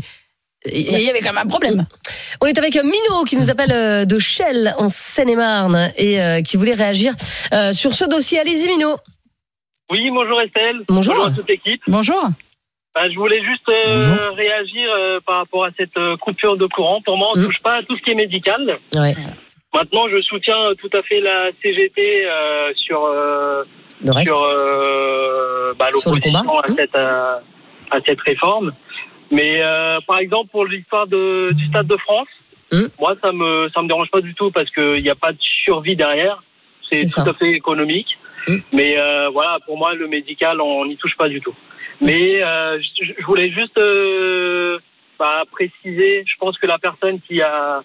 il 0.71 0.81
y 1.01 1.09
avait 1.09 1.19
quand 1.19 1.33
même 1.33 1.43
un 1.43 1.47
problème. 1.47 1.85
On 2.41 2.45
est 2.47 2.57
avec 2.57 2.75
Mino 2.75 3.23
qui 3.27 3.35
nous 3.37 3.49
appelle 3.51 3.71
euh, 3.73 4.05
de 4.05 4.17
Chelles 4.19 4.73
en 4.77 4.87
Seine-et-Marne 4.87 5.89
et 5.97 6.21
euh, 6.21 6.41
qui 6.41 6.55
voulait 6.57 6.73
réagir 6.73 7.13
euh, 7.51 7.73
sur 7.73 7.93
ce 7.93 8.05
dossier. 8.05 8.39
Allez-y, 8.39 8.67
Mino. 8.69 8.95
Oui, 9.91 10.09
bonjour 10.09 10.39
Estelle. 10.41 10.77
Bonjour. 10.87 11.25
à 11.25 11.31
toute 11.31 11.47
l'équipe. 11.49 11.81
Bonjour. 11.87 12.29
Bah, 12.95 13.09
je 13.09 13.15
voulais 13.17 13.41
juste 13.43 13.67
euh, 13.69 14.31
réagir 14.31 14.87
euh, 14.97 15.19
par 15.25 15.37
rapport 15.39 15.65
à 15.65 15.69
cette 15.77 15.97
euh, 15.97 16.15
coupure 16.17 16.57
de 16.57 16.65
courant. 16.67 17.01
Pour 17.03 17.17
moi, 17.17 17.29
on 17.35 17.39
ne 17.39 17.43
Mm. 17.43 17.47
touche 17.47 17.59
pas 17.63 17.77
à 17.79 17.83
tout 17.83 17.97
ce 17.97 18.01
qui 18.03 18.11
est 18.11 18.15
médical. 18.15 18.77
Ouais. 18.95 19.15
Maintenant, 19.73 20.07
je 20.07 20.21
soutiens 20.21 20.59
euh, 20.69 20.75
tout 20.75 20.89
à 20.93 21.01
fait 21.03 21.19
la 21.19 21.49
CGT 21.61 22.25
euh, 22.25 22.71
sur 22.75 23.05
euh, 23.05 23.63
Le 24.03 24.11
reste. 24.11 24.27
sur 24.27 24.43
euh, 24.43 25.73
bah, 25.77 25.89
Sur 25.97 26.13
le 26.13 26.19
combat. 26.19 26.39
à 26.63 26.71
Mm. 26.71 26.75
cette 26.75 26.95
euh, 26.95 27.37
à 27.91 27.99
cette 28.05 28.21
réforme. 28.21 28.73
Mais 29.31 29.61
euh, 29.61 29.99
par 30.07 30.19
exemple, 30.19 30.49
pour 30.51 30.65
l'histoire 30.65 31.07
de, 31.07 31.49
du 31.53 31.65
Stade 31.67 31.87
de 31.87 31.97
France, 31.97 32.27
Mm. 32.71 32.87
moi, 32.99 33.15
ça 33.21 33.31
me 33.31 33.69
ça 33.73 33.81
me 33.83 33.87
dérange 33.87 34.09
pas 34.09 34.21
du 34.21 34.33
tout 34.33 34.49
parce 34.49 34.69
qu'il 34.71 35.03
n'y 35.03 35.09
a 35.09 35.15
pas 35.15 35.31
de 35.31 35.37
survie 35.63 35.95
derrière. 35.95 36.41
C'est 36.91 37.01
tout 37.01 37.07
ça. 37.07 37.21
à 37.29 37.33
fait 37.33 37.51
économique. 37.51 38.17
Mm. 38.47 38.57
Mais 38.73 38.97
euh, 38.97 39.29
voilà, 39.29 39.59
pour 39.65 39.77
moi, 39.77 39.93
le 39.93 40.07
médical, 40.07 40.59
on 40.61 40.85
n'y 40.85 40.97
touche 40.97 41.15
pas 41.15 41.29
du 41.29 41.39
tout. 41.41 41.53
Mais 42.01 42.41
euh, 42.43 42.79
je, 43.01 43.13
je 43.19 43.25
voulais 43.25 43.49
juste 43.51 43.77
euh, 43.77 44.79
bah, 45.19 45.43
préciser, 45.51 46.23
je 46.27 46.33
pense 46.39 46.57
que 46.57 46.65
la 46.67 46.79
personne 46.79 47.19
qui 47.27 47.41
a 47.41 47.83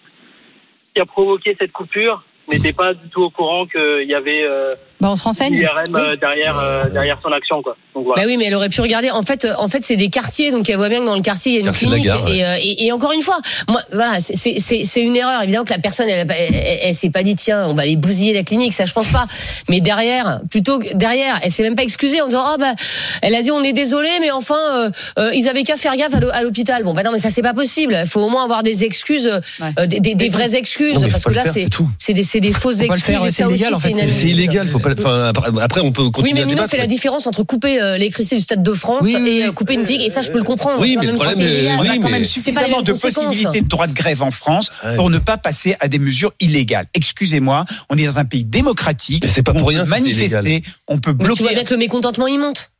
qui 0.93 1.01
a 1.01 1.05
provoqué 1.05 1.55
cette 1.59 1.71
coupure 1.71 2.23
n'était 2.47 2.73
pas 2.73 2.93
du 2.93 3.09
tout 3.09 3.21
au 3.23 3.29
courant 3.29 3.65
qu'il 3.65 4.07
y 4.07 4.15
avait 4.15 4.43
euh, 4.43 4.69
Bah, 5.01 5.09
on 5.11 5.15
se 5.15 5.23
renseigne. 5.23 5.53
l'IRM 5.53 5.95
euh, 5.95 6.15
derrière 6.17 6.59
euh, 6.59 6.83
derrière 6.89 7.17
son 7.23 7.31
action 7.31 7.61
quoi. 7.61 7.77
Donc 7.95 8.05
voilà. 8.05 8.21
Bah 8.21 8.27
oui, 8.27 8.35
mais 8.37 8.45
elle 8.45 8.55
aurait 8.55 8.69
pu 8.69 8.81
regarder. 8.81 9.09
En 9.11 9.21
fait, 9.23 9.45
euh, 9.45 9.53
en 9.57 9.67
fait, 9.69 9.81
c'est 9.81 9.95
des 9.95 10.09
quartiers, 10.09 10.51
donc 10.51 10.69
elle 10.69 10.75
voit 10.77 10.89
bien 10.89 10.99
que 10.99 11.05
dans 11.05 11.15
le 11.15 11.21
quartier 11.21 11.53
il 11.53 11.55
y 11.55 11.57
a 11.57 11.61
une 11.61 11.65
Quartier 11.67 11.87
clinique. 11.87 12.05
gare, 12.05 12.23
ouais. 12.25 12.37
et, 12.37 12.45
euh, 12.45 12.55
et, 12.61 12.85
et 12.85 12.91
encore 12.91 13.13
une 13.13 13.21
fois, 13.21 13.37
moi, 13.69 13.81
voilà, 13.93 14.19
c'est- 14.19 14.35
c'est 14.35 14.59
c'est- 14.59 14.83
c'est 14.83 15.01
une 15.01 15.15
erreur. 15.15 15.41
Évidemment 15.43 15.63
que 15.63 15.71
la 15.73 15.79
personne, 15.79 16.07
elle, 16.09 16.27
elle, 16.29 16.53
elle, 16.55 16.79
elle 16.83 16.93
s'est 16.95 17.09
pas 17.09 17.23
dit 17.23 17.35
tiens, 17.35 17.65
on 17.67 17.75
va 17.75 17.83
aller 17.83 17.95
bousiller 17.95 18.33
la 18.33 18.43
clinique, 18.43 18.73
ça 18.73 18.85
je 18.85 18.91
pense 18.93 19.09
pas. 19.09 19.25
Mais 19.69 19.79
derrière, 19.79 20.41
plutôt 20.51 20.79
que 20.79 20.93
derrière, 20.95 21.39
elle 21.43 21.51
s'est 21.51 21.63
même 21.63 21.75
pas 21.75 21.83
excusée 21.83 22.21
en 22.21 22.27
disant 22.27 22.43
ah 22.45 22.57
bah, 22.59 22.73
elle 23.21 23.35
a 23.35 23.41
dit 23.41 23.51
on 23.51 23.63
est 23.63 23.73
désolé, 23.73 24.09
mais 24.19 24.31
enfin 24.31 24.59
euh, 24.73 24.89
euh, 25.17 25.31
ils 25.33 25.47
avaient 25.47 25.63
qu'à 25.63 25.77
faire 25.77 25.95
gaffe 25.95 26.13
à 26.13 26.19
l'hô- 26.19 26.29
à 26.33 26.41
l'hôpital. 26.43 26.83
Bon 26.83 26.93
bah 26.93 27.03
non, 27.03 27.11
mais 27.13 27.19
ça 27.19 27.29
c'est 27.29 27.41
pas 27.41 27.53
possible. 27.53 27.97
Il 28.03 28.07
faut 28.09 28.21
au 28.21 28.29
moins 28.29 28.43
avoir 28.43 28.63
des 28.63 28.83
excuses, 28.83 29.27
euh, 29.27 29.39
Ouais. 29.61 29.71
euh, 29.79 29.85
des, 29.85 29.99
des, 30.01 30.15
des 30.15 30.29
vraies 30.29 30.55
excuses, 30.55 30.95
Non, 31.01 31.09
parce 31.09 31.23
pas 31.23 31.29
que 31.29 31.35
là 31.35 31.43
faire, 31.43 31.53
c'est 31.53 31.59
c'est 31.63 31.69
tout. 31.69 31.89
c'est 31.97 32.13
des, 32.13 32.23
des 32.41 32.51
fausses 32.53 32.81
excuses. 32.81 33.25
et 33.25 33.29
c'est 33.29 33.43
illégal, 33.45 33.73
en 33.73 33.79
fait. 33.79 33.93
c'est 34.07 34.27
illégal, 34.27 34.67
faut 34.67 34.79
pas. 34.79 34.88
Enfin, 34.97 35.31
après, 35.61 35.81
on 35.81 35.91
peut 35.91 36.03
Oui, 36.03 36.11
continuer 36.11 36.33
mais 36.33 36.41
à 36.41 36.45
Mino 36.45 36.67
fait 36.67 36.77
la 36.77 36.87
différence 36.87 37.27
entre 37.27 37.43
couper 37.43 37.81
euh, 37.81 37.97
l'électricité 37.97 38.35
du 38.37 38.41
Stade 38.41 38.63
de 38.63 38.73
France 38.73 38.99
Oui, 39.01 39.15
oui, 39.19 39.29
et 39.29 39.43
euh, 39.43 39.47
oui. 39.49 39.53
couper 39.53 39.73
une 39.75 39.83
digue, 39.83 40.01
et 40.01 40.09
ça, 40.09 40.21
je 40.21 40.31
peux 40.31 40.37
le 40.37 40.43
comprendre. 40.43 40.79
Oui, 40.79 40.95
En 40.97 41.01
mais 41.01 41.07
le 41.07 41.13
problème, 41.13 41.39
illégal. 41.41 41.75
On 41.77 41.81
a 41.81 41.83
Oui, 41.91 41.99
quand 41.99 42.05
mais- 42.07 42.11
même 42.13 42.25
suffisamment 42.25 42.81
de 42.81 42.93
possibilités 42.93 43.61
de 43.61 43.67
droit 43.67 43.87
de 43.87 43.93
grève 43.93 44.21
en 44.21 44.31
France 44.31 44.71
Ouais. 44.85 44.95
pour 44.95 45.09
ne 45.09 45.17
pas 45.19 45.37
passer 45.37 45.75
à 45.79 45.87
des 45.87 45.99
mesures 45.99 46.33
illégales. 46.39 46.87
Excusez-moi, 46.93 47.65
on 47.89 47.97
est 47.97 48.05
dans 48.05 48.19
un 48.19 48.25
pays 48.25 48.45
démocratique. 48.45 49.23
Mais 49.23 49.29
c'est 49.29 49.43
pas 49.43 49.51
on 49.55 49.59
pour 49.59 49.69
rien 49.69 49.83
manifester, 49.85 50.63
on 50.87 50.99
peut 50.99 51.11
Mais 51.11 51.17
tu 51.23 51.25
vois 51.29 51.35
bloquer. 51.35 51.53
bien 51.55 51.63
que 51.63 51.73
le 51.73 51.79
mécontentement, 51.79 52.27
il 52.27 52.39
monte. 52.39 52.71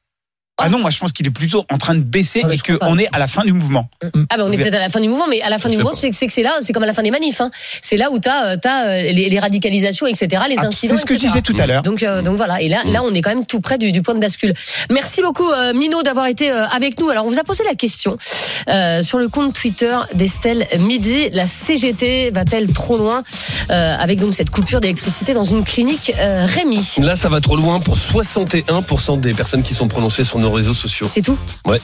Ah 0.60 0.70
non, 0.70 0.80
moi 0.80 0.90
je 0.90 1.00
pense 1.00 1.12
qu'il 1.12 1.26
est 1.26 1.32
plutôt 1.32 1.66
en 1.72 1.78
train 1.78 1.96
de 1.96 2.02
baisser 2.02 2.42
Ah, 2.46 2.54
et 2.54 2.58
je 2.58 2.64
qu'on 2.78 2.98
est 2.98 3.08
à 3.14 3.20
la 3.20 3.28
fin 3.28 3.44
du 3.44 3.54
mouvement. 3.54 3.90
Ah 4.30 4.38
ben 4.38 4.44
on 4.46 4.52
est 4.52 4.58
peut-être 4.58 4.76
à 4.76 4.80
la 4.80 4.90
fin 4.90 5.00
du 5.00 5.08
mouvement, 5.10 5.28
mais 5.30 5.42
à 5.42 5.50
la 5.50 5.58
fin 5.60 5.70
du 5.70 5.76
Je 5.76 5.78
sais 5.80 5.84
mouvement, 5.84 5.96
pas. 5.96 6.00
c'est 6.16 6.28
que 6.28 6.34
c'est 6.34 6.44
là, 6.44 6.54
c'est 6.62 6.74
comme 6.74 6.84
à 6.84 6.88
la 6.88 6.94
fin 6.94 7.04
des 7.04 7.12
manifs. 7.12 7.42
Hein. 7.42 7.50
C'est 7.82 7.98
là 7.98 8.12
où 8.12 8.20
t'as 8.20 8.58
as 8.64 8.98
les, 9.12 9.30
les 9.30 9.40
radicalisations, 9.40 10.06
etc., 10.08 10.44
les 10.50 10.56
Ah, 10.60 10.66
incidents, 10.66 10.96
C'est 10.96 11.02
ce 11.02 11.06
que 11.06 11.14
je 11.16 11.20
etc.. 11.20 11.28
disais 11.28 11.42
tout 11.42 11.56
à 11.60 11.66
l'heure. 11.66 11.84
Donc, 11.84 12.04
euh, 12.04 12.22
donc 12.22 12.36
voilà, 12.38 12.62
et 12.62 12.68
là, 12.70 12.80
Mm. 12.86 12.92
là, 12.92 13.02
on 13.04 13.14
est 13.14 13.22
quand 13.22 13.30
même 13.34 13.46
tout 13.46 13.60
près 13.62 13.78
du, 13.78 13.92
du 13.92 14.02
point 14.02 14.16
de 14.16 14.20
bascule. 14.20 14.54
Merci 14.90 15.22
beaucoup, 15.22 15.50
euh, 15.50 15.74
Mino, 15.74 16.02
d'avoir 16.04 16.28
été 16.28 16.52
euh, 16.52 16.66
avec 16.68 17.00
nous. 17.00 17.10
Alors, 17.10 17.26
on 17.26 17.30
vous 17.30 17.40
a 17.40 17.44
posé 17.44 17.64
la 17.64 17.76
question 17.76 18.18
euh, 18.70 19.02
sur 19.02 19.18
le 19.20 19.28
compte 19.30 19.54
Twitter 19.54 19.96
d'Estelle 20.14 20.66
Midi. 20.80 21.30
La 21.32 21.46
CGT 21.46 22.32
va-t-elle 22.32 22.72
trop 22.74 22.98
loin 22.98 23.24
euh, 23.70 23.96
avec 23.98 24.20
donc 24.20 24.34
cette 24.34 24.50
coupure 24.50 24.82
d'électricité 24.82 25.34
dans 25.34 25.46
une 25.46 25.64
clinique 25.64 26.12
euh, 26.20 26.46
Rémi? 26.46 26.96
Là, 27.00 27.16
ça 27.16 27.30
va 27.30 27.40
trop 27.42 27.56
loin 27.56 27.80
pour 27.80 27.98
61% 27.98 29.20
des 29.20 29.34
personnes 29.34 29.64
qui 29.64 29.74
sont 29.74 29.88
prononcées 29.88 30.24
sur 30.24 30.40
nos 30.40 30.49
réseaux 30.52 30.74
sociaux. 30.74 31.08
C'est 31.10 31.22
tout 31.22 31.38
Ouais. 31.66 31.82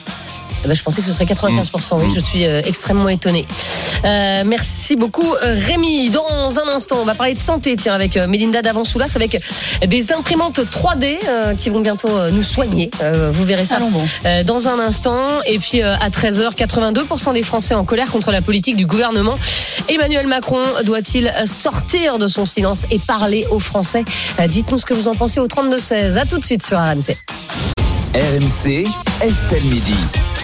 Eh 0.64 0.68
ben, 0.68 0.74
je 0.74 0.82
pensais 0.82 1.00
que 1.02 1.06
ce 1.06 1.12
serait 1.12 1.26
95%. 1.26 1.98
Oui, 2.00 2.06
Mm. 2.08 2.14
je 2.14 2.20
suis 2.20 2.44
euh, 2.46 2.60
extrêmement 2.64 3.08
étonné. 3.10 3.46
Euh, 4.04 4.42
merci 4.46 4.96
beaucoup, 4.96 5.34
euh, 5.44 5.54
Rémi. 5.66 6.08
Dans 6.08 6.58
un 6.58 6.68
instant, 6.74 6.96
on 7.00 7.04
va 7.04 7.14
parler 7.14 7.34
de 7.34 7.38
santé, 7.38 7.76
tiens, 7.76 7.94
avec 7.94 8.16
euh, 8.16 8.26
Mélinda 8.26 8.62
Davansoulas, 8.62 9.12
avec 9.16 9.40
des 9.86 10.12
imprimantes 10.12 10.58
3D 10.60 11.18
euh, 11.28 11.54
qui 11.54 11.68
vont 11.68 11.80
bientôt 11.80 12.08
euh, 12.08 12.30
nous 12.30 12.42
soigner. 12.42 12.90
Euh, 13.02 13.30
vous 13.32 13.44
verrez 13.44 13.66
ça 13.66 13.78
bon. 13.78 13.90
euh, 14.24 14.42
dans 14.44 14.66
un 14.66 14.80
instant. 14.80 15.18
Et 15.46 15.58
puis 15.58 15.82
euh, 15.82 15.94
à 16.00 16.08
13h, 16.08 16.54
82% 16.56 17.34
des 17.34 17.42
Français 17.42 17.74
en 17.74 17.84
colère 17.84 18.10
contre 18.10 18.32
la 18.32 18.40
politique 18.40 18.76
du 18.76 18.86
gouvernement. 18.86 19.34
Emmanuel 19.88 20.26
Macron 20.26 20.62
doit-il 20.84 21.32
sortir 21.46 22.18
de 22.18 22.28
son 22.28 22.46
silence 22.46 22.86
et 22.90 22.98
parler 22.98 23.46
aux 23.50 23.60
Français? 23.60 24.04
Euh, 24.40 24.48
Dites-nous 24.48 24.78
ce 24.78 24.86
que 24.86 24.94
vous 24.94 25.06
en 25.06 25.14
pensez 25.14 25.38
au 25.38 25.46
32-16. 25.46 26.16
À 26.16 26.24
tout 26.24 26.38
de 26.38 26.44
suite 26.44 26.66
sur 26.66 26.78
RMC. 26.78 27.14
RMC, 28.16 28.86
Estelle 29.20 29.68
Midi. 29.68 30.35